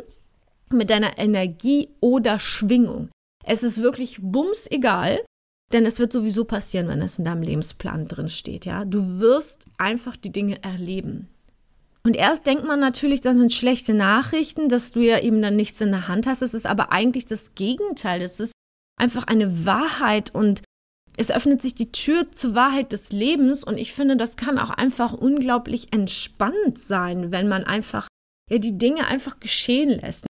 mit 0.71 0.91
deiner 0.91 1.19
Energie 1.19 1.91
oder 2.01 2.39
Schwingung. 2.39 3.11
Es 3.45 3.63
ist 3.63 3.81
wirklich 3.81 4.19
bums 4.21 4.67
egal, 4.71 5.25
denn 5.73 5.85
es 5.87 5.99
wird 5.99 6.13
sowieso 6.13 6.45
passieren, 6.45 6.89
wenn 6.89 7.03
es 7.03 7.19
in 7.19 7.25
deinem 7.25 7.43
Lebensplan 7.43 8.09
drin 8.09 8.29
steht, 8.29 8.65
ja? 8.67 8.85
Du 8.85 9.19
wirst 9.19 9.65
einfach 9.79 10.17
die 10.17 10.33
Dinge 10.33 10.63
erleben. 10.63 11.29
Und 12.05 12.15
erst 12.15 12.47
denkt 12.47 12.65
man 12.65 12.79
natürlich, 12.79 13.21
das 13.21 13.37
sind 13.37 13.53
schlechte 13.53 13.93
Nachrichten, 13.93 14.69
dass 14.69 14.93
du 14.93 15.01
ja 15.01 15.19
eben 15.19 15.43
dann 15.43 15.57
nichts 15.57 15.81
in 15.81 15.91
der 15.91 16.07
Hand 16.07 16.29
hast. 16.29 16.41
Es 16.41 16.55
ist 16.55 16.67
aber 16.67 16.93
eigentlich 16.93 17.27
das 17.27 17.57
Gegenteil. 17.57 18.23
Es 18.23 18.39
ist 18.39 18.53
einfach 18.97 19.25
eine 19.25 19.67
Wahrheit 19.67 20.33
und 20.33 20.63
es 21.17 21.33
öffnet 21.33 21.61
sich 21.61 21.75
die 21.75 21.91
Tür 21.91 22.31
zur 22.31 22.55
Wahrheit 22.55 22.93
des 22.93 23.11
Lebens. 23.11 23.65
Und 23.65 23.77
ich 23.77 23.93
finde, 23.93 24.17
das 24.17 24.37
kann 24.37 24.57
auch 24.57 24.71
einfach 24.71 25.15
unglaublich 25.15 25.93
entspannt 25.93 26.79
sein, 26.79 27.33
wenn 27.33 27.49
man 27.49 27.65
einfach 27.65 28.07
ja, 28.51 28.59
die 28.59 28.79
Dinge 28.79 29.09
einfach 29.09 29.41
geschehen 29.41 29.91
lässt. 29.91 30.27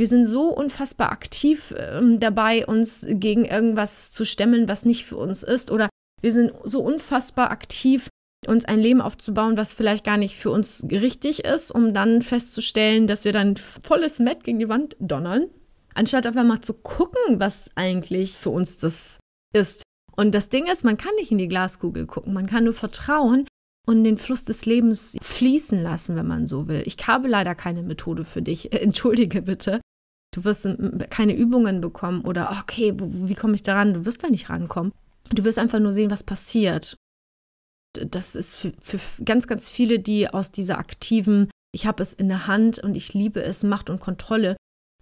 Wir 0.00 0.06
sind 0.06 0.24
so 0.24 0.44
unfassbar 0.44 1.12
aktiv 1.12 1.72
äh, 1.72 2.00
dabei, 2.16 2.66
uns 2.66 3.04
gegen 3.06 3.44
irgendwas 3.44 4.10
zu 4.10 4.24
stemmen, 4.24 4.66
was 4.66 4.86
nicht 4.86 5.04
für 5.04 5.18
uns 5.18 5.42
ist. 5.42 5.70
Oder 5.70 5.90
wir 6.22 6.32
sind 6.32 6.54
so 6.64 6.80
unfassbar 6.80 7.50
aktiv 7.50 8.08
uns 8.46 8.64
ein 8.64 8.80
Leben 8.80 9.02
aufzubauen, 9.02 9.58
was 9.58 9.74
vielleicht 9.74 10.02
gar 10.02 10.16
nicht 10.16 10.38
für 10.38 10.50
uns 10.50 10.82
richtig 10.90 11.44
ist, 11.44 11.70
um 11.70 11.92
dann 11.92 12.22
festzustellen, 12.22 13.08
dass 13.08 13.26
wir 13.26 13.32
dann 13.32 13.58
volles 13.58 14.20
Met 14.20 14.42
gegen 14.42 14.58
die 14.58 14.70
Wand 14.70 14.96
donnern, 15.00 15.50
anstatt 15.92 16.26
einfach 16.26 16.44
mal 16.44 16.62
zu 16.62 16.72
gucken, 16.72 17.38
was 17.38 17.68
eigentlich 17.74 18.38
für 18.38 18.48
uns 18.48 18.78
das 18.78 19.18
ist. 19.52 19.82
Und 20.16 20.34
das 20.34 20.48
Ding 20.48 20.66
ist, 20.66 20.82
man 20.82 20.96
kann 20.96 21.14
nicht 21.16 21.30
in 21.30 21.36
die 21.36 21.48
Glaskugel 21.48 22.06
gucken, 22.06 22.32
man 22.32 22.46
kann 22.46 22.64
nur 22.64 22.72
vertrauen 22.72 23.46
und 23.86 24.02
den 24.04 24.16
Fluss 24.16 24.46
des 24.46 24.64
Lebens 24.64 25.18
fließen 25.20 25.82
lassen, 25.82 26.16
wenn 26.16 26.26
man 26.26 26.46
so 26.46 26.68
will. 26.68 26.84
Ich 26.86 26.96
habe 27.06 27.28
leider 27.28 27.54
keine 27.54 27.82
Methode 27.82 28.24
für 28.24 28.40
dich. 28.40 28.72
Entschuldige 28.82 29.42
bitte. 29.42 29.82
Du 30.32 30.44
wirst 30.44 30.66
keine 31.10 31.34
Übungen 31.34 31.80
bekommen 31.80 32.22
oder, 32.22 32.56
okay, 32.60 32.94
wie 32.96 33.34
komme 33.34 33.54
ich 33.54 33.62
daran? 33.62 33.94
Du 33.94 34.04
wirst 34.04 34.22
da 34.22 34.28
nicht 34.28 34.48
rankommen. 34.48 34.92
Du 35.30 35.44
wirst 35.44 35.58
einfach 35.58 35.80
nur 35.80 35.92
sehen, 35.92 36.10
was 36.10 36.22
passiert. 36.22 36.96
Das 37.92 38.36
ist 38.36 38.56
für, 38.56 38.72
für 38.78 39.24
ganz, 39.24 39.48
ganz 39.48 39.68
viele, 39.68 39.98
die 39.98 40.28
aus 40.28 40.52
dieser 40.52 40.78
aktiven, 40.78 41.50
ich 41.72 41.86
habe 41.86 42.02
es 42.02 42.12
in 42.12 42.28
der 42.28 42.46
Hand 42.46 42.78
und 42.78 42.94
ich 42.94 43.12
liebe 43.14 43.42
es, 43.42 43.64
Macht 43.64 43.90
und 43.90 44.00
Kontrolle 44.00 44.56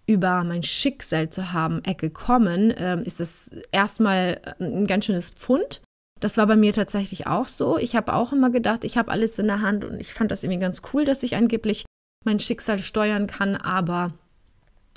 über 0.07 0.43
mein 0.43 0.63
Schicksal 0.63 1.29
zu 1.29 1.53
haben, 1.53 1.83
Ecke 1.85 2.09
kommen, 2.09 2.71
äh, 2.71 2.99
ist 3.03 3.21
es 3.21 3.51
erstmal 3.71 4.41
ein 4.59 4.87
ganz 4.87 5.05
schönes 5.05 5.29
Pfund. 5.29 5.81
Das 6.19 6.35
war 6.37 6.47
bei 6.47 6.55
mir 6.55 6.73
tatsächlich 6.73 7.27
auch 7.27 7.47
so. 7.47 7.77
Ich 7.77 7.95
habe 7.95 8.13
auch 8.13 8.33
immer 8.33 8.49
gedacht, 8.49 8.83
ich 8.83 8.97
habe 8.97 9.11
alles 9.11 9.37
in 9.37 9.45
der 9.45 9.61
Hand 9.61 9.85
und 9.85 9.99
ich 9.99 10.13
fand 10.13 10.31
das 10.31 10.43
irgendwie 10.43 10.59
ganz 10.59 10.81
cool, 10.91 11.05
dass 11.05 11.21
ich 11.21 11.35
angeblich 11.35 11.85
mein 12.25 12.39
Schicksal 12.39 12.79
steuern 12.79 13.27
kann, 13.27 13.55
aber 13.55 14.13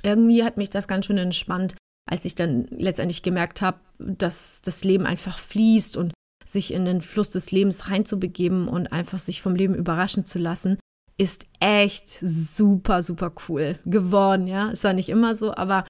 irgendwie 0.02 0.44
hat 0.44 0.56
mich 0.56 0.70
das 0.70 0.88
ganz 0.88 1.06
schön 1.06 1.18
entspannt, 1.18 1.74
als 2.10 2.24
ich 2.24 2.34
dann 2.34 2.66
letztendlich 2.70 3.22
gemerkt 3.22 3.62
habe, 3.62 3.78
dass 3.98 4.62
das 4.62 4.84
Leben 4.84 5.06
einfach 5.06 5.38
fließt 5.38 5.96
und 5.96 6.12
sich 6.46 6.72
in 6.72 6.84
den 6.84 7.00
Fluss 7.02 7.30
des 7.30 7.50
Lebens 7.50 7.88
reinzubegeben 7.88 8.68
und 8.68 8.92
einfach 8.92 9.18
sich 9.18 9.40
vom 9.40 9.54
Leben 9.54 9.74
überraschen 9.74 10.24
zu 10.24 10.38
lassen, 10.38 10.78
ist 11.16 11.46
echt 11.60 12.18
super, 12.20 13.02
super 13.02 13.32
cool 13.48 13.78
geworden, 13.84 14.46
ja. 14.46 14.70
Es 14.70 14.84
war 14.84 14.92
nicht 14.92 15.08
immer 15.08 15.34
so, 15.34 15.54
aber 15.54 15.86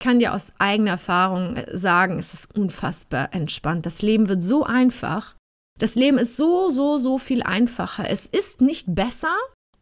ich 0.00 0.06
kann 0.06 0.18
dir 0.20 0.34
aus 0.34 0.52
eigener 0.58 0.92
Erfahrung 0.92 1.56
sagen, 1.72 2.18
es 2.18 2.34
ist 2.34 2.54
unfassbar 2.54 3.34
entspannt. 3.34 3.86
Das 3.86 4.02
Leben 4.02 4.28
wird 4.28 4.42
so 4.42 4.64
einfach. 4.64 5.34
Das 5.78 5.94
Leben 5.94 6.18
ist 6.18 6.36
so, 6.36 6.70
so, 6.70 6.98
so 6.98 7.18
viel 7.18 7.42
einfacher. 7.42 8.08
Es 8.08 8.26
ist 8.26 8.60
nicht 8.60 8.94
besser 8.94 9.34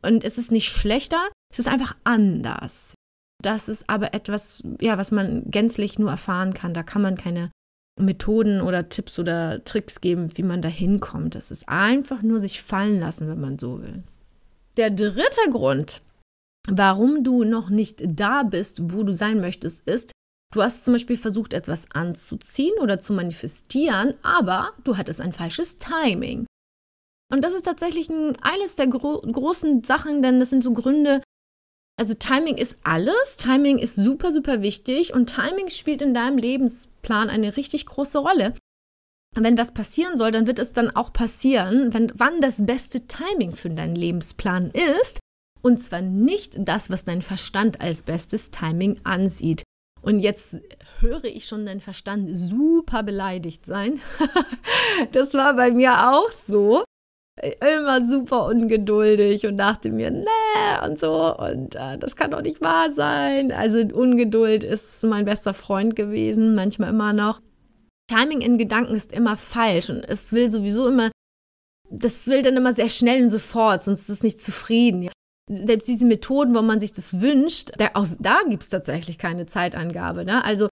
und 0.02 0.24
es 0.24 0.38
ist 0.38 0.52
nicht 0.52 0.70
schlechter. 0.70 1.29
Es 1.52 1.59
ist 1.59 1.68
einfach 1.68 1.96
anders. 2.05 2.94
Das 3.46 3.68
ist 3.68 3.88
aber 3.88 4.12
etwas, 4.12 4.64
ja, 4.80 4.98
was 4.98 5.12
man 5.12 5.44
gänzlich 5.48 6.00
nur 6.00 6.11
erfahren 6.11 6.52
kann. 6.52 6.74
Da 6.74 6.82
kann 6.82 7.00
man 7.00 7.16
keine 7.16 7.52
Methoden 7.96 8.61
oder 8.61 8.88
Tipps 8.88 9.20
oder 9.20 9.62
Tricks 9.62 10.00
geben, 10.00 10.37
wie 10.37 10.42
man 10.42 10.62
da 10.62 10.68
hinkommt. 10.68 11.37
Das 11.37 11.52
ist 11.52 11.68
einfach 11.68 12.22
nur 12.22 12.40
sich 12.40 12.61
fallen 12.61 12.98
lassen, 12.98 13.28
wenn 13.28 13.40
man 13.40 13.56
so 13.56 13.80
will. 13.80 14.02
Der 14.76 14.90
dritte 14.90 15.48
Grund, 15.52 16.02
warum 16.68 17.22
du 17.22 17.44
noch 17.44 17.70
nicht 17.70 18.02
da 18.04 18.42
bist, 18.42 18.92
wo 18.92 19.04
du 19.04 19.12
sein 19.14 19.40
möchtest, 19.40 19.87
ist, 19.87 20.11
du 20.52 20.61
hast 20.61 20.82
zum 20.82 20.94
Beispiel 20.94 21.16
versucht, 21.16 21.52
etwas 21.52 21.88
anzuziehen 21.92 22.74
oder 22.80 22.98
zu 22.98 23.12
manifestieren, 23.12 24.14
aber 24.24 24.72
du 24.82 24.96
hattest 24.96 25.20
ein 25.20 25.32
falsches 25.32 25.76
Timing. 25.78 26.46
Und 27.32 27.44
das 27.44 27.54
ist 27.54 27.66
tatsächlich 27.66 28.11
ein, 28.11 28.35
eines 28.42 28.74
der 28.74 28.88
gro 28.88 29.20
großen 29.20 29.85
Sachen, 29.85 30.20
denn 30.20 30.40
das 30.40 30.50
sind 30.50 30.64
so 30.64 30.72
Gründe, 30.72 31.22
also 31.96 32.14
Timing 32.14 32.56
ist 32.56 32.76
alles, 32.82 33.37
Timing 33.38 33.78
ist 33.78 33.96
super, 33.96 34.30
super 34.30 34.61
wichtig 34.61 35.14
und 35.14 35.35
Timing 35.35 35.70
spielt 35.70 36.02
in 36.02 36.12
deinem 36.12 36.37
Lebensplan 36.38 37.30
eine 37.30 37.56
richtig 37.56 37.87
große 37.87 38.18
Rolle. 38.18 38.54
Wenn 39.35 39.59
was 39.59 39.72
passieren 39.72 40.16
soll, 40.16 40.30
dann 40.30 40.46
wird 40.46 40.59
es 40.59 40.72
dann 40.72 40.94
auch 40.94 41.12
passieren, 41.12 41.92
wenn, 41.92 42.12
wann 42.14 42.40
das 42.40 42.64
beste 42.64 43.06
Timing 43.06 43.54
für 43.54 43.70
deinen 43.70 43.96
Lebensplan 43.96 44.70
ist. 44.70 45.18
Und 45.62 45.78
zwar 45.78 46.00
nicht 46.00 46.54
das, 46.59 46.90
was 46.90 47.04
dein 47.04 47.22
Verstand 47.22 47.80
als 47.80 48.02
bestes 48.02 48.50
Timing 48.50 49.00
ansieht. 49.04 49.62
Und 50.00 50.20
jetzt 50.20 50.59
höre 51.00 51.24
ich 51.24 51.46
schon 51.46 51.66
deinen 51.66 51.80
Verstand 51.80 52.28
super 52.37 53.02
beleidigt 53.02 53.66
sein. 53.66 54.00
das 55.12 55.35
war 55.35 55.54
bei 55.54 55.70
mir 55.70 56.12
auch 56.12 56.30
so 56.46 56.85
immer 57.42 58.05
super 58.05 58.46
ungeduldig 58.46 59.46
und 59.46 59.59
dachte 59.59 59.90
mir, 59.90 60.11
nee 60.11 60.85
und 60.85 60.99
so 60.99 61.37
und 61.37 61.75
äh, 61.75 61.99
das 61.99 62.16
kann 62.16 62.31
doch 62.31 62.40
nicht 62.40 62.61
wahr 62.62 62.90
sein. 62.90 63.53
Also 63.53 63.79
Ungeduld 63.79 64.64
ist 64.64 65.03
mein 65.05 65.27
bester 65.27 65.53
Freund 65.53 65.96
gewesen, 65.96 66.55
manchmal 66.55 66.90
immer 66.90 67.12
noch. 67.12 67.40
Timing 68.09 68.40
in 68.40 68.57
Gedanken 68.57 68.94
ist 68.94 69.12
immer 69.12 69.37
falsch 69.37 69.90
und 69.90 70.05
es 70.09 70.33
will 70.33 70.51
sowieso 70.51 70.88
immer, 70.88 71.11
das 71.90 72.27
will 72.27 72.42
dann 72.42 72.57
immer 72.57 72.72
sehr 72.72 72.88
schnell 72.88 73.22
und 73.25 73.29
sofort, 73.29 73.83
sonst 73.83 74.03
ist 74.03 74.09
es 74.09 74.22
nicht 74.22 74.40
zufrieden. 74.40 75.11
Selbst 75.49 75.88
diese 75.88 76.07
Methoden, 76.07 76.55
wo 76.55 76.62
man 76.62 76.81
sich 76.81 76.92
das 76.92 77.20
wünscht, 77.20 77.72
da, 77.79 77.90
auch 77.94 78.07
da 78.18 78.40
gibt 78.49 78.62
es 78.62 78.68
tatsächlich 78.68 79.18
keine 79.18 79.46
Zeitangabe. 79.46 80.25
Ne? 80.25 80.44
Also 80.44 80.68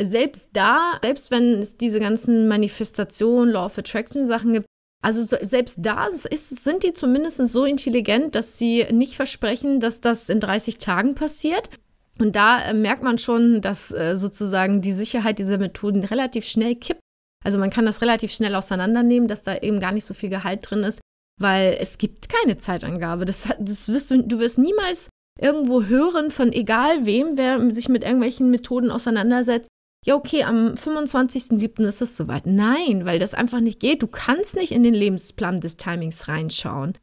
selbst 0.00 0.48
da, 0.52 0.98
selbst 1.02 1.30
wenn 1.30 1.60
es 1.60 1.76
diese 1.76 2.00
ganzen 2.00 2.48
Manifestationen, 2.48 3.52
Law 3.52 3.66
of 3.66 3.78
Attraction 3.78 4.26
Sachen 4.26 4.54
gibt, 4.54 4.66
also 5.02 5.24
selbst 5.24 5.78
da 5.80 6.06
ist, 6.06 6.64
sind 6.64 6.82
die 6.82 6.92
zumindest 6.92 7.46
so 7.46 7.64
intelligent, 7.64 8.34
dass 8.34 8.58
sie 8.58 8.86
nicht 8.90 9.16
versprechen, 9.16 9.80
dass 9.80 10.00
das 10.00 10.28
in 10.28 10.40
30 10.40 10.78
Tagen 10.78 11.14
passiert. 11.14 11.70
Und 12.18 12.34
da 12.34 12.62
äh, 12.62 12.74
merkt 12.74 13.02
man 13.02 13.18
schon, 13.18 13.60
dass 13.60 13.92
äh, 13.92 14.16
sozusagen 14.16 14.80
die 14.80 14.92
Sicherheit 14.92 15.38
dieser 15.38 15.58
Methoden 15.58 16.04
relativ 16.04 16.46
schnell 16.46 16.74
kippt. 16.74 17.00
Also 17.44 17.58
man 17.58 17.70
kann 17.70 17.86
das 17.86 18.00
relativ 18.00 18.32
schnell 18.32 18.54
auseinandernehmen, 18.54 19.28
dass 19.28 19.42
da 19.42 19.56
eben 19.56 19.80
gar 19.80 19.92
nicht 19.92 20.06
so 20.06 20.14
viel 20.14 20.30
Gehalt 20.30 20.68
drin 20.68 20.82
ist, 20.82 21.00
weil 21.40 21.76
es 21.78 21.98
gibt 21.98 22.28
keine 22.28 22.58
Zeitangabe. 22.58 23.24
Das, 23.24 23.46
das 23.60 23.88
wirst 23.88 24.10
du, 24.10 24.22
du 24.22 24.38
wirst 24.38 24.58
niemals 24.58 25.08
irgendwo 25.38 25.84
hören 25.84 26.30
von 26.30 26.52
egal 26.52 27.04
wem, 27.04 27.36
wer 27.36 27.60
sich 27.74 27.88
mit 27.88 28.02
irgendwelchen 28.02 28.50
Methoden 28.50 28.90
auseinandersetzt, 28.90 29.68
ja, 30.06 30.14
okay, 30.14 30.44
am 30.44 30.74
25.07. 30.74 31.84
ist 31.84 32.00
es 32.00 32.16
soweit. 32.16 32.46
Nein, 32.46 33.04
weil 33.04 33.18
das 33.18 33.34
einfach 33.34 33.58
nicht 33.58 33.80
geht. 33.80 34.02
Du 34.02 34.06
kannst 34.06 34.54
nicht 34.54 34.70
in 34.70 34.84
den 34.84 34.94
Lebensplan 34.94 35.60
des 35.60 35.76
Timings 35.76 36.28
reinschauen. 36.28 36.96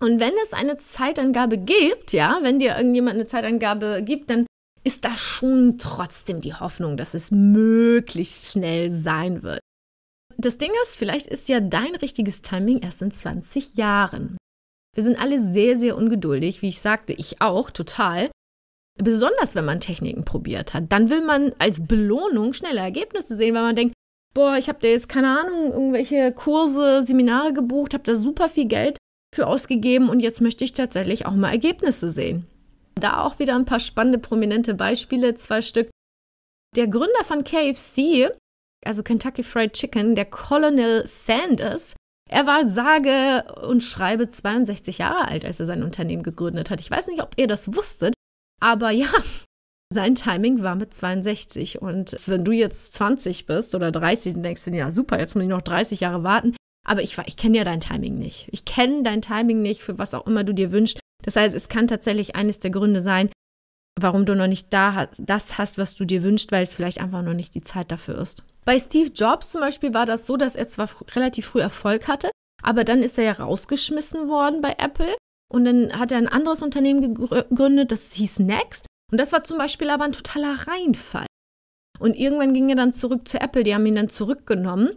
Und 0.00 0.18
wenn 0.18 0.32
es 0.42 0.54
eine 0.54 0.78
Zeitangabe 0.78 1.58
gibt, 1.58 2.12
ja, 2.12 2.38
wenn 2.42 2.58
dir 2.58 2.76
irgendjemand 2.76 3.16
eine 3.16 3.26
Zeitangabe 3.26 4.02
gibt, 4.02 4.30
dann 4.30 4.46
ist 4.82 5.04
da 5.04 5.14
schon 5.14 5.76
trotzdem 5.76 6.40
die 6.40 6.54
Hoffnung, 6.54 6.96
dass 6.96 7.12
es 7.12 7.30
möglichst 7.30 8.50
schnell 8.50 8.90
sein 8.90 9.42
wird. 9.42 9.60
Das 10.38 10.56
Ding 10.56 10.72
ist, 10.82 10.96
vielleicht 10.96 11.26
ist 11.26 11.50
ja 11.50 11.60
dein 11.60 11.94
richtiges 11.96 12.40
Timing 12.40 12.78
erst 12.78 13.02
in 13.02 13.12
20 13.12 13.74
Jahren. 13.74 14.38
Wir 14.94 15.04
sind 15.04 15.20
alle 15.20 15.38
sehr, 15.38 15.78
sehr 15.78 15.96
ungeduldig, 15.96 16.62
wie 16.62 16.70
ich 16.70 16.80
sagte, 16.80 17.12
ich 17.12 17.42
auch 17.42 17.70
total. 17.70 18.30
Besonders 18.98 19.54
wenn 19.54 19.64
man 19.64 19.80
Techniken 19.80 20.24
probiert 20.24 20.74
hat. 20.74 20.84
Dann 20.90 21.10
will 21.10 21.22
man 21.22 21.52
als 21.58 21.86
Belohnung 21.86 22.52
schnelle 22.52 22.80
Ergebnisse 22.80 23.36
sehen, 23.36 23.54
weil 23.54 23.62
man 23.62 23.76
denkt, 23.76 23.94
boah, 24.34 24.56
ich 24.56 24.68
habe 24.68 24.78
da 24.80 24.88
jetzt 24.88 25.08
keine 25.08 25.38
Ahnung, 25.40 25.72
irgendwelche 25.72 26.32
Kurse, 26.32 27.02
Seminare 27.02 27.52
gebucht, 27.52 27.94
habe 27.94 28.04
da 28.04 28.16
super 28.16 28.48
viel 28.48 28.66
Geld 28.66 28.98
für 29.34 29.46
ausgegeben 29.46 30.08
und 30.08 30.20
jetzt 30.20 30.40
möchte 30.40 30.64
ich 30.64 30.72
tatsächlich 30.72 31.26
auch 31.26 31.32
mal 31.32 31.50
Ergebnisse 31.50 32.10
sehen. 32.10 32.46
Da 32.94 33.24
auch 33.24 33.38
wieder 33.38 33.54
ein 33.54 33.64
paar 33.64 33.80
spannende, 33.80 34.18
prominente 34.18 34.74
Beispiele, 34.74 35.34
zwei 35.34 35.62
Stück. 35.62 35.90
Der 36.76 36.86
Gründer 36.86 37.24
von 37.24 37.44
KFC, 37.44 38.30
also 38.84 39.02
Kentucky 39.02 39.42
Fried 39.42 39.72
Chicken, 39.72 40.14
der 40.14 40.26
Colonel 40.26 41.06
Sanders, 41.06 41.94
er 42.28 42.46
war 42.46 42.68
sage 42.68 43.44
und 43.66 43.82
schreibe 43.82 44.30
62 44.30 44.98
Jahre 44.98 45.28
alt, 45.28 45.44
als 45.44 45.60
er 45.60 45.66
sein 45.66 45.82
Unternehmen 45.82 46.22
gegründet 46.22 46.70
hat. 46.70 46.80
Ich 46.80 46.90
weiß 46.90 47.06
nicht, 47.08 47.22
ob 47.22 47.34
ihr 47.36 47.46
das 47.46 47.74
wusstet, 47.74 48.14
aber 48.62 48.90
ja, 48.90 49.08
sein 49.92 50.14
Timing 50.14 50.62
war 50.62 50.76
mit 50.76 50.94
62. 50.94 51.82
Und 51.82 52.16
wenn 52.26 52.44
du 52.44 52.52
jetzt 52.52 52.94
20 52.94 53.46
bist 53.46 53.74
oder 53.74 53.90
30, 53.90 54.34
dann 54.34 54.42
denkst 54.42 54.64
du, 54.64 54.70
ja, 54.70 54.90
super, 54.90 55.18
jetzt 55.18 55.34
muss 55.34 55.42
ich 55.42 55.50
noch 55.50 55.62
30 55.62 56.00
Jahre 56.00 56.22
warten. 56.22 56.54
Aber 56.86 57.02
ich, 57.02 57.18
ich 57.26 57.36
kenne 57.36 57.58
ja 57.58 57.64
dein 57.64 57.80
Timing 57.80 58.18
nicht. 58.18 58.48
Ich 58.50 58.64
kenne 58.64 59.02
dein 59.02 59.22
Timing 59.22 59.62
nicht, 59.62 59.82
für 59.82 59.98
was 59.98 60.14
auch 60.14 60.26
immer 60.26 60.44
du 60.44 60.54
dir 60.54 60.72
wünschst. 60.72 61.00
Das 61.24 61.36
heißt, 61.36 61.54
es 61.54 61.68
kann 61.68 61.86
tatsächlich 61.86 62.34
eines 62.34 62.58
der 62.58 62.70
Gründe 62.70 63.02
sein, 63.02 63.30
warum 64.00 64.26
du 64.26 64.34
noch 64.34 64.48
nicht 64.48 64.72
da 64.72 65.08
das 65.18 65.58
hast, 65.58 65.78
was 65.78 65.94
du 65.94 66.04
dir 66.04 66.22
wünschst, 66.22 66.50
weil 66.50 66.64
es 66.64 66.74
vielleicht 66.74 67.00
einfach 67.00 67.22
noch 67.22 67.34
nicht 67.34 67.54
die 67.54 67.62
Zeit 67.62 67.92
dafür 67.92 68.18
ist. 68.18 68.44
Bei 68.64 68.78
Steve 68.78 69.10
Jobs 69.12 69.50
zum 69.50 69.60
Beispiel 69.60 69.94
war 69.94 70.06
das 70.06 70.26
so, 70.26 70.36
dass 70.36 70.56
er 70.56 70.66
zwar 70.68 70.88
relativ 71.14 71.46
früh 71.46 71.60
Erfolg 71.60 72.08
hatte, 72.08 72.30
aber 72.62 72.84
dann 72.84 73.02
ist 73.02 73.18
er 73.18 73.24
ja 73.24 73.32
rausgeschmissen 73.32 74.28
worden 74.28 74.60
bei 74.60 74.74
Apple 74.78 75.14
und 75.52 75.64
dann 75.64 75.98
hat 75.98 76.12
er 76.12 76.18
ein 76.18 76.28
anderes 76.28 76.62
Unternehmen 76.62 77.14
gegründet, 77.14 77.92
das 77.92 78.12
hieß 78.12 78.40
Next. 78.40 78.86
Und 79.10 79.20
das 79.20 79.32
war 79.32 79.44
zum 79.44 79.58
Beispiel 79.58 79.90
aber 79.90 80.04
ein 80.04 80.12
totaler 80.12 80.66
Reinfall. 80.66 81.26
Und 81.98 82.16
irgendwann 82.16 82.54
ging 82.54 82.70
er 82.70 82.76
dann 82.76 82.92
zurück 82.92 83.28
zu 83.28 83.40
Apple, 83.40 83.62
die 83.62 83.74
haben 83.74 83.86
ihn 83.86 83.94
dann 83.94 84.08
zurückgenommen. 84.08 84.90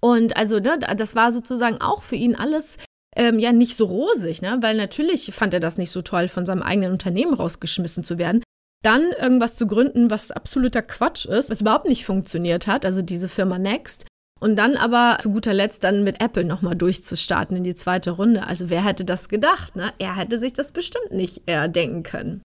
Und 0.00 0.36
also, 0.36 0.58
ne, 0.58 0.78
das 0.96 1.14
war 1.14 1.32
sozusagen 1.32 1.80
auch 1.80 2.02
für 2.02 2.16
ihn 2.16 2.34
alles 2.34 2.76
ähm, 3.16 3.38
ja 3.38 3.52
nicht 3.52 3.76
so 3.76 3.86
rosig, 3.86 4.42
ne? 4.42 4.58
weil 4.60 4.76
natürlich 4.76 5.32
fand 5.32 5.54
er 5.54 5.60
das 5.60 5.78
nicht 5.78 5.90
so 5.90 6.02
toll, 6.02 6.28
von 6.28 6.44
seinem 6.44 6.62
eigenen 6.62 6.92
Unternehmen 6.92 7.34
rausgeschmissen 7.34 8.04
zu 8.04 8.18
werden. 8.18 8.42
Dann 8.84 9.12
irgendwas 9.12 9.56
zu 9.56 9.66
gründen, 9.66 10.10
was 10.10 10.30
absoluter 10.30 10.82
Quatsch 10.82 11.26
ist, 11.26 11.50
was 11.50 11.60
überhaupt 11.60 11.88
nicht 11.88 12.04
funktioniert 12.04 12.66
hat, 12.66 12.84
also 12.84 13.02
diese 13.02 13.28
Firma 13.28 13.58
Next. 13.58 14.04
Und 14.38 14.56
dann 14.56 14.76
aber 14.76 15.18
zu 15.20 15.30
guter 15.30 15.54
Letzt 15.54 15.82
dann 15.82 16.04
mit 16.04 16.20
Apple 16.20 16.44
nochmal 16.44 16.76
durchzustarten 16.76 17.56
in 17.56 17.64
die 17.64 17.74
zweite 17.74 18.10
Runde. 18.10 18.46
Also 18.46 18.68
wer 18.68 18.84
hätte 18.84 19.04
das 19.04 19.28
gedacht? 19.28 19.76
Ne? 19.76 19.92
Er 19.98 20.16
hätte 20.16 20.38
sich 20.38 20.52
das 20.52 20.72
bestimmt 20.72 21.10
nicht 21.10 21.42
erdenken 21.46 22.02
können. 22.02 22.42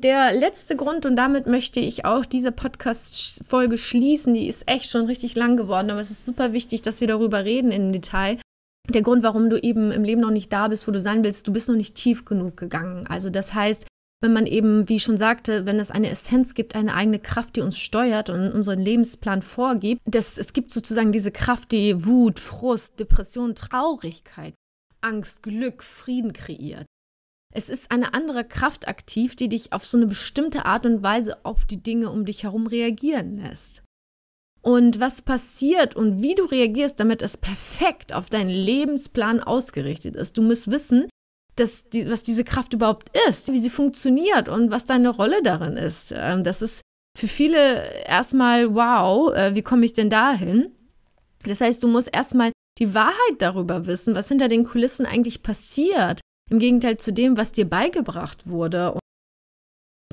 Der 0.00 0.32
letzte 0.32 0.76
Grund, 0.76 1.06
und 1.06 1.16
damit 1.16 1.48
möchte 1.48 1.80
ich 1.80 2.04
auch 2.04 2.24
diese 2.24 2.52
Podcast-Folge 2.52 3.76
schließen, 3.76 4.32
die 4.32 4.46
ist 4.46 4.68
echt 4.68 4.88
schon 4.88 5.06
richtig 5.06 5.34
lang 5.34 5.56
geworden, 5.56 5.90
aber 5.90 6.00
es 6.00 6.12
ist 6.12 6.24
super 6.24 6.52
wichtig, 6.52 6.82
dass 6.82 7.00
wir 7.00 7.08
darüber 7.08 7.44
reden 7.44 7.72
im 7.72 7.92
Detail. 7.92 8.38
Der 8.88 9.02
Grund, 9.02 9.24
warum 9.24 9.50
du 9.50 9.60
eben 9.60 9.90
im 9.90 10.04
Leben 10.04 10.20
noch 10.20 10.30
nicht 10.30 10.52
da 10.52 10.68
bist, 10.68 10.86
wo 10.86 10.92
du 10.92 11.00
sein 11.00 11.24
willst, 11.24 11.48
du 11.48 11.52
bist 11.52 11.68
noch 11.68 11.74
nicht 11.74 11.96
tief 11.96 12.24
genug 12.24 12.56
gegangen. 12.56 13.08
Also 13.08 13.28
das 13.28 13.54
heißt, 13.54 13.87
wenn 14.20 14.32
man 14.32 14.46
eben, 14.46 14.88
wie 14.88 14.96
ich 14.96 15.04
schon 15.04 15.18
sagte, 15.18 15.64
wenn 15.64 15.78
es 15.78 15.90
eine 15.90 16.10
Essenz 16.10 16.54
gibt, 16.54 16.74
eine 16.74 16.94
eigene 16.94 17.20
Kraft, 17.20 17.56
die 17.56 17.60
uns 17.60 17.78
steuert 17.78 18.30
und 18.30 18.52
unseren 18.52 18.80
Lebensplan 18.80 19.42
vorgibt, 19.42 20.02
das, 20.06 20.38
es 20.38 20.52
gibt 20.52 20.72
sozusagen 20.72 21.12
diese 21.12 21.30
Kraft, 21.30 21.70
die 21.70 22.04
Wut, 22.04 22.40
Frust, 22.40 22.98
Depression, 22.98 23.54
Traurigkeit, 23.54 24.54
Angst, 25.00 25.42
Glück, 25.42 25.84
Frieden 25.84 26.32
kreiert. 26.32 26.86
Es 27.54 27.68
ist 27.68 27.90
eine 27.90 28.12
andere 28.12 28.44
Kraft 28.44 28.88
aktiv, 28.88 29.36
die 29.36 29.48
dich 29.48 29.72
auf 29.72 29.84
so 29.84 29.96
eine 29.96 30.06
bestimmte 30.06 30.66
Art 30.66 30.84
und 30.84 31.02
Weise 31.02 31.44
auf 31.44 31.64
die 31.64 31.82
Dinge 31.82 32.10
um 32.10 32.24
dich 32.24 32.42
herum 32.42 32.66
reagieren 32.66 33.38
lässt. 33.38 33.82
Und 34.60 35.00
was 35.00 35.22
passiert 35.22 35.94
und 35.94 36.20
wie 36.20 36.34
du 36.34 36.44
reagierst, 36.44 36.98
damit 36.98 37.22
es 37.22 37.36
perfekt 37.36 38.12
auf 38.12 38.28
deinen 38.28 38.50
Lebensplan 38.50 39.40
ausgerichtet 39.40 40.16
ist. 40.16 40.36
Du 40.36 40.42
musst 40.42 40.70
wissen, 40.70 41.08
dass 41.58 41.88
die, 41.88 42.08
was 42.08 42.22
diese 42.22 42.44
Kraft 42.44 42.72
überhaupt 42.72 43.10
ist, 43.28 43.52
wie 43.52 43.58
sie 43.58 43.70
funktioniert 43.70 44.48
und 44.48 44.70
was 44.70 44.84
deine 44.84 45.10
Rolle 45.10 45.42
darin 45.42 45.76
ist. 45.76 46.12
Ähm, 46.16 46.44
das 46.44 46.62
ist 46.62 46.82
für 47.18 47.28
viele 47.28 48.04
erstmal, 48.04 48.74
wow, 48.74 49.34
äh, 49.34 49.54
wie 49.54 49.62
komme 49.62 49.84
ich 49.84 49.92
denn 49.92 50.10
dahin? 50.10 50.72
Das 51.44 51.60
heißt, 51.60 51.82
du 51.82 51.88
musst 51.88 52.14
erstmal 52.14 52.52
die 52.78 52.94
Wahrheit 52.94 53.36
darüber 53.38 53.86
wissen, 53.86 54.14
was 54.14 54.28
hinter 54.28 54.48
den 54.48 54.64
Kulissen 54.64 55.06
eigentlich 55.06 55.42
passiert. 55.42 56.20
Im 56.50 56.58
Gegenteil 56.58 56.96
zu 56.96 57.12
dem, 57.12 57.36
was 57.36 57.52
dir 57.52 57.68
beigebracht 57.68 58.48
wurde. 58.48 58.92
Und 58.92 59.00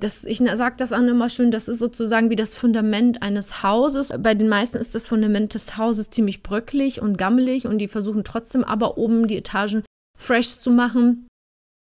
das, 0.01 0.25
ich 0.25 0.39
sage 0.39 0.75
das 0.77 0.91
auch 0.91 0.99
immer 0.99 1.29
schön, 1.29 1.51
das 1.51 1.67
ist 1.67 1.79
sozusagen 1.79 2.29
wie 2.29 2.35
das 2.35 2.55
Fundament 2.55 3.21
eines 3.21 3.63
Hauses. 3.63 4.11
Bei 4.19 4.33
den 4.33 4.49
meisten 4.49 4.77
ist 4.77 4.95
das 4.95 5.07
Fundament 5.07 5.53
des 5.53 5.77
Hauses 5.77 6.09
ziemlich 6.09 6.43
bröckelig 6.43 7.01
und 7.01 7.17
gammelig 7.17 7.65
und 7.67 7.77
die 7.77 7.87
versuchen 7.87 8.23
trotzdem 8.23 8.63
aber 8.63 8.97
oben 8.97 9.27
die 9.27 9.37
Etagen 9.37 9.83
fresh 10.17 10.59
zu 10.59 10.71
machen. 10.71 11.27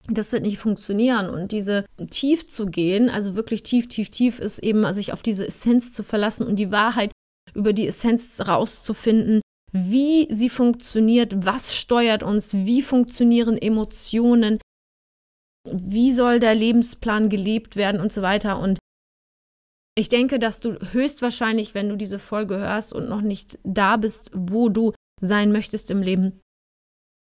Das 0.07 0.31
wird 0.33 0.43
nicht 0.43 0.57
funktionieren. 0.57 1.29
Und 1.29 1.51
diese 1.51 1.85
tief 2.09 2.47
zu 2.47 2.65
gehen, 2.65 3.09
also 3.09 3.35
wirklich 3.35 3.63
tief, 3.63 3.87
tief, 3.87 4.09
tief, 4.09 4.39
ist 4.39 4.59
eben 4.59 4.91
sich 4.93 5.13
auf 5.13 5.21
diese 5.21 5.47
Essenz 5.47 5.93
zu 5.93 6.03
verlassen 6.03 6.45
und 6.45 6.57
die 6.57 6.71
Wahrheit 6.71 7.11
über 7.53 7.71
die 7.71 7.87
Essenz 7.87 8.41
rauszufinden, 8.41 9.41
wie 9.71 10.27
sie 10.31 10.49
funktioniert, 10.49 11.45
was 11.45 11.75
steuert 11.75 12.21
uns, 12.21 12.53
wie 12.53 12.81
funktionieren 12.81 13.57
Emotionen, 13.57 14.59
wie 15.69 16.11
soll 16.11 16.39
der 16.39 16.55
Lebensplan 16.55 17.29
gelebt 17.29 17.75
werden 17.75 18.01
und 18.01 18.11
so 18.11 18.21
weiter. 18.21 18.59
Und 18.59 18.79
ich 19.95 20.09
denke, 20.09 20.37
dass 20.39 20.59
du 20.59 20.79
höchstwahrscheinlich, 20.91 21.73
wenn 21.73 21.89
du 21.89 21.95
diese 21.95 22.19
Folge 22.19 22.57
hörst 22.57 22.93
und 22.93 23.07
noch 23.07 23.21
nicht 23.21 23.59
da 23.63 23.97
bist, 23.97 24.31
wo 24.33 24.69
du 24.69 24.93
sein 25.21 25.51
möchtest 25.51 25.89
im 25.91 26.01
Leben, 26.01 26.41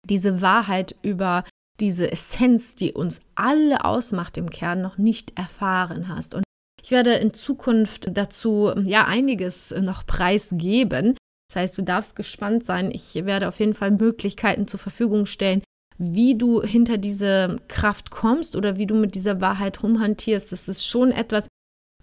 diese 0.09 0.41
Wahrheit 0.41 0.95
über 1.01 1.43
diese 1.79 2.11
Essenz, 2.11 2.75
die 2.75 2.93
uns 2.93 3.21
alle 3.35 3.85
ausmacht 3.85 4.37
im 4.37 4.49
Kern, 4.49 4.81
noch 4.81 4.97
nicht 4.97 5.37
erfahren 5.37 6.07
hast. 6.07 6.35
Und 6.35 6.43
ich 6.81 6.91
werde 6.91 7.13
in 7.13 7.33
Zukunft 7.33 8.09
dazu 8.17 8.71
ja 8.83 9.05
einiges 9.05 9.71
noch 9.71 10.05
preisgeben. 10.05 11.15
Das 11.49 11.55
heißt, 11.61 11.77
du 11.77 11.83
darfst 11.83 12.15
gespannt 12.15 12.65
sein. 12.65 12.91
Ich 12.91 13.13
werde 13.15 13.47
auf 13.47 13.59
jeden 13.59 13.73
Fall 13.73 13.91
Möglichkeiten 13.91 14.67
zur 14.67 14.79
Verfügung 14.79 15.25
stellen, 15.25 15.63
wie 15.97 16.37
du 16.37 16.61
hinter 16.61 16.97
diese 16.97 17.57
Kraft 17.67 18.09
kommst 18.09 18.55
oder 18.55 18.77
wie 18.77 18.87
du 18.87 18.95
mit 18.95 19.15
dieser 19.15 19.41
Wahrheit 19.41 19.83
rumhantierst. 19.83 20.51
Das 20.51 20.67
ist 20.67 20.85
schon 20.85 21.11
etwas, 21.11 21.47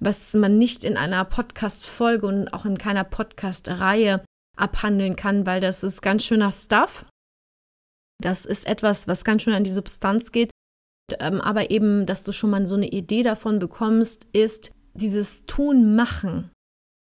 was 0.00 0.34
man 0.34 0.58
nicht 0.58 0.84
in 0.84 0.96
einer 0.96 1.24
Podcast-Folge 1.24 2.26
und 2.26 2.48
auch 2.54 2.64
in 2.64 2.78
keiner 2.78 3.04
Podcast-Reihe 3.04 4.22
abhandeln 4.56 5.16
kann, 5.16 5.46
weil 5.46 5.60
das 5.60 5.82
ist 5.82 6.02
ganz 6.02 6.24
schöner 6.24 6.52
Stuff. 6.52 7.04
Das 8.22 8.44
ist 8.44 8.66
etwas, 8.66 9.06
was 9.06 9.24
ganz 9.24 9.42
schön 9.42 9.54
an 9.54 9.64
die 9.64 9.70
Substanz 9.70 10.32
geht. 10.32 10.50
Ähm, 11.20 11.40
aber 11.40 11.70
eben, 11.70 12.04
dass 12.06 12.24
du 12.24 12.32
schon 12.32 12.50
mal 12.50 12.66
so 12.66 12.74
eine 12.74 12.88
Idee 12.88 13.22
davon 13.22 13.58
bekommst, 13.58 14.26
ist, 14.32 14.72
dieses 14.94 15.46
Tun, 15.46 15.94
Machen 15.94 16.50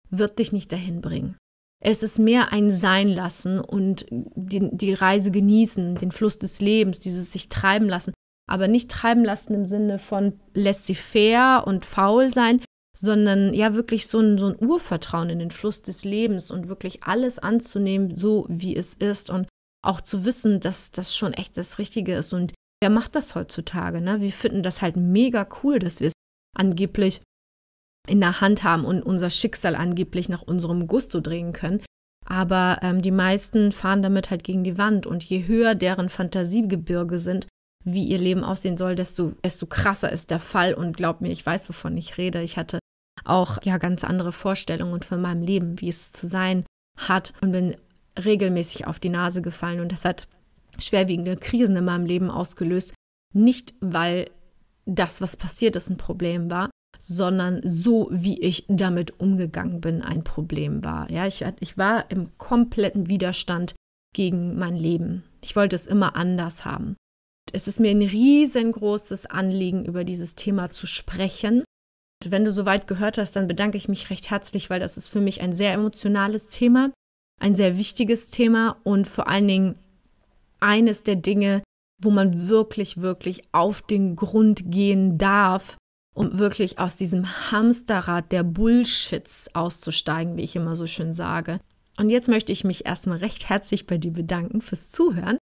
wird 0.10 0.39
dich 0.39 0.52
nicht 0.52 0.71
dahin 0.71 1.02
bringen. 1.02 1.38
Es 1.86 2.02
ist 2.02 2.17
mehr 2.17 2.54
ein 2.54 2.71
Sein 2.71 3.10
lassen 3.10 3.60
und 3.60 4.06
die, 4.10 4.69
die 4.71 4.93
Reise 4.93 5.32
genießen, 5.32 5.95
den 5.95 6.12
Fluss 6.12 6.38
des 6.38 6.62
Lebens, 6.62 6.99
dieses 6.99 7.32
sich 7.32 7.49
treiben 7.49 7.89
lassen. 7.89 8.13
Aber 8.49 8.67
nicht 8.67 8.89
treiben 8.89 9.26
lassen 9.26 9.54
im 9.54 9.65
Sinne 9.65 9.99
von 9.99 10.39
laissez-faire 10.54 11.65
und 11.65 11.86
faul 11.86 12.32
sein, 12.32 12.62
sondern 12.97 13.54
ja 13.54 13.73
wirklich 13.73 14.08
so 14.08 14.19
ein, 14.19 14.38
so 14.38 14.47
ein 14.47 14.63
Urvertrauen 14.63 15.30
in 15.30 15.39
den 15.39 15.52
Fluss 15.52 15.82
des 15.82 16.04
Lebens 16.04 16.52
und 16.52 16.67
wirklich 16.67 17.04
alles 17.04 17.39
anzunehmen, 17.39 18.15
so 18.15 18.45
wie 18.47 18.76
es 18.76 18.93
ist 18.93 19.30
und 19.30 19.47
auch 19.84 20.02
zu 20.02 20.26
wissen, 20.26 20.60
dass 20.60 20.91
das 20.91 21.15
schon 21.15 21.34
echt 21.34 21.58
das 21.58 21.78
Richtige 21.78 22.15
ist. 22.15 22.34
Und 22.34 22.54
wer 22.82 22.89
macht 22.89 23.15
das 23.15 23.36
heutzutage? 23.36 24.02
Ne? 24.02 24.22
Wir 24.22 24.32
finden 24.32 24.63
das 24.63 24.82
halt 24.82 24.96
mega 24.96 25.48
cool, 25.63 25.80
dass 25.80 26.00
wir 26.00 26.08
es 26.08 26.13
angeblich 26.58 27.22
in 28.08 28.19
der 28.19 28.41
Hand 28.41 28.63
haben 28.63 28.86
und 28.86 29.02
unser 29.04 29.30
Schicksal 29.30 29.76
angeblich 29.76 30.30
nach 30.30 30.41
unserem 30.41 30.88
Gusto 30.88 31.19
drehen 31.19 31.54
können. 31.54 31.82
Aber 32.26 32.80
ähm, 32.82 33.02
die 33.02 33.12
meisten 33.12 33.72
fahren 33.72 34.02
damit 34.02 34.30
halt 34.30 34.43
gegen 34.43 34.63
die 34.63 34.78
Wand. 34.78 35.06
Und 35.06 35.24
je 35.24 35.46
höher 35.48 35.76
deren 35.76 36.10
Fantasiegebirge 36.10 37.19
sind, 37.19 37.48
wie 37.86 38.06
ihr 38.06 38.17
Leben 38.17 38.43
aussehen 38.43 38.78
soll, 38.78 38.96
desto, 38.96 39.34
desto 39.43 39.65
krasser 39.65 40.12
ist 40.12 40.32
der 40.32 40.39
Fall. 40.39 40.74
Und 40.74 40.96
glaub 40.96 41.22
mir, 41.22 41.32
ich 41.32 41.46
weiß, 41.46 41.67
wovon 41.67 41.98
ich 41.98 42.17
rede. 42.17 42.41
Ich 42.41 42.58
hatte 42.58 42.80
auch 43.26 43.62
ja 43.63 43.78
ganz 43.78 44.04
andere 44.04 44.32
Vorstellungen 44.32 45.02
von 45.02 45.22
meinem 45.22 45.43
Leben, 45.43 45.80
wie 45.82 45.89
es 45.89 46.12
zu 46.12 46.28
sein 46.28 46.65
hat 46.98 47.34
und 47.41 47.52
bin 47.52 47.76
regelmäßig 48.21 48.88
auf 48.88 48.99
die 48.99 49.10
Nase 49.10 49.41
gefallen. 49.41 49.80
Und 49.80 49.91
das 49.91 50.06
hat 50.06 50.28
schwerwiegende 50.80 51.38
Krisen 51.38 51.76
in 51.76 51.86
meinem 51.86 52.06
Leben 52.06 52.30
ausgelöst. 52.30 52.93
Nicht, 53.34 53.73
weil 53.80 54.30
das, 54.86 55.21
was 55.21 55.38
passiert 55.38 55.76
ist, 55.76 55.89
ein 55.89 55.97
Problem 55.97 56.52
war, 56.52 56.69
sondern 56.99 57.62
so, 57.63 58.08
wie 58.12 58.39
ich 58.39 58.65
damit 58.67 59.19
umgegangen 59.19 59.82
bin, 59.82 60.02
ein 60.02 60.23
Problem 60.23 60.84
war. 60.84 61.10
Ja, 61.10 61.28
ich, 61.28 61.43
ich 61.60 61.78
war 61.78 62.10
im 62.12 62.38
kompletten 62.38 63.08
Widerstand 63.08 63.76
gegen 64.13 64.58
mein 64.58 64.76
Leben. 64.76 65.23
Ich 65.41 65.56
wollte 65.56 65.76
es 65.76 65.88
immer 65.88 66.15
anders 66.15 66.65
haben. 66.65 66.95
Es 67.52 67.67
ist 67.67 67.80
mir 67.80 67.91
ein 67.91 68.02
riesengroßes 68.02 69.26
Anliegen, 69.26 69.86
über 69.86 70.04
dieses 70.04 70.36
Thema 70.36 70.69
zu 70.69 70.88
sprechen. 70.88 71.63
Wenn 72.26 72.45
du 72.45 72.52
soweit 72.52 72.88
gehört 72.88 73.17
hast, 73.17 73.36
dann 73.36 73.47
bedanke 73.47 73.78
ich 73.78 73.89
mich 73.89 74.10
recht 74.10 74.30
herzlich, 74.30 74.69
weil 74.69 74.80
das 74.80 74.95
ist 74.95 75.10
für 75.10 75.19
mich 75.19 75.41
ein 75.41 75.54
sehr 75.54 75.73
emotionales 75.73 76.47
Thema, 76.47 76.91
ein 77.44 77.56
sehr 77.56 77.78
wichtiges 77.78 78.30
Thema 78.30 78.78
und 78.84 79.06
vor 79.06 79.28
allen 79.28 79.48
Dingen 79.50 79.76
eines 80.62 81.04
der 81.04 81.18
Dinge, 81.18 81.62
wo 82.02 82.10
man 82.10 82.48
wirklich, 82.48 83.02
wirklich 83.02 83.44
auf 83.52 83.82
den 83.82 84.16
Grund 84.16 84.72
gehen 84.72 85.18
darf, 85.18 85.76
um 86.16 86.40
wirklich 86.40 86.80
aus 86.80 86.96
diesem 86.96 87.52
Hamsterrad 87.52 88.32
der 88.32 88.44
Bullshits 88.44 89.54
auszusteigen, 89.54 90.38
wie 90.38 90.44
ich 90.44 90.56
immer 90.56 90.78
so 90.78 90.88
schön 90.88 91.12
sage. 91.12 91.60
Und 91.98 92.10
jetzt 92.10 92.30
möchte 92.30 92.54
ich 92.54 92.64
mich 92.64 92.86
erstmal 92.86 93.18
recht 93.18 93.50
herzlich 93.50 93.88
bei 93.88 93.98
dir 93.98 94.14
bedanken 94.14 94.62
fürs 94.62 94.90
Zuhören. 94.90 95.38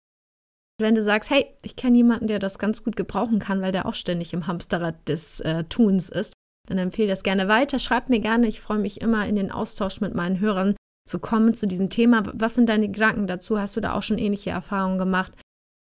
Wenn 0.80 0.94
du 0.94 1.02
sagst, 1.02 1.28
hey, 1.28 1.46
ich 1.62 1.76
kenne 1.76 1.98
jemanden, 1.98 2.28
der 2.28 2.38
das 2.38 2.58
ganz 2.58 2.82
gut 2.82 2.96
gebrauchen 2.96 3.40
kann, 3.40 3.60
weil 3.60 3.72
der 3.72 3.84
auch 3.84 3.94
ständig 3.94 4.32
im 4.32 4.46
Hamsterrad 4.46 5.06
des 5.06 5.40
äh, 5.40 5.64
Tuns 5.64 6.08
ist, 6.08 6.32
dann 6.66 6.78
empfehle 6.78 7.08
das 7.08 7.22
gerne 7.22 7.46
weiter. 7.46 7.78
Schreib 7.78 8.08
mir 8.08 8.20
gerne. 8.20 8.48
Ich 8.48 8.62
freue 8.62 8.78
mich 8.78 9.02
immer 9.02 9.26
in 9.26 9.36
den 9.36 9.50
Austausch 9.50 10.00
mit 10.00 10.14
meinen 10.14 10.40
Hörern 10.40 10.74
zu 11.10 11.18
kommen 11.18 11.54
zu 11.54 11.66
diesem 11.66 11.90
Thema. 11.90 12.22
Was 12.32 12.54
sind 12.54 12.68
deine 12.68 12.88
Gedanken 12.88 13.26
dazu? 13.26 13.58
Hast 13.58 13.76
du 13.76 13.80
da 13.80 13.94
auch 13.94 14.02
schon 14.02 14.18
ähnliche 14.18 14.50
Erfahrungen 14.50 14.98
gemacht? 14.98 15.32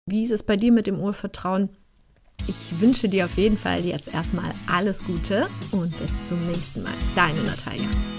Wie 0.07 0.23
ist 0.23 0.33
es 0.33 0.43
bei 0.43 0.57
dir 0.57 0.73
mit 0.73 0.87
dem 0.87 1.01
Urvertrauen? 1.01 1.69
Ich 2.47 2.81
wünsche 2.81 3.09
dir 3.09 3.27
auf 3.27 3.37
jeden 3.37 3.59
Fall 3.59 3.85
jetzt 3.85 4.15
erstmal 4.15 4.51
alles 4.73 5.05
Gute 5.05 5.49
und 5.73 5.91
bis 5.99 6.13
zum 6.27 6.39
nächsten 6.47 6.83
Mal. 6.83 6.93
Deine 7.15 7.43
Natalia. 7.43 8.18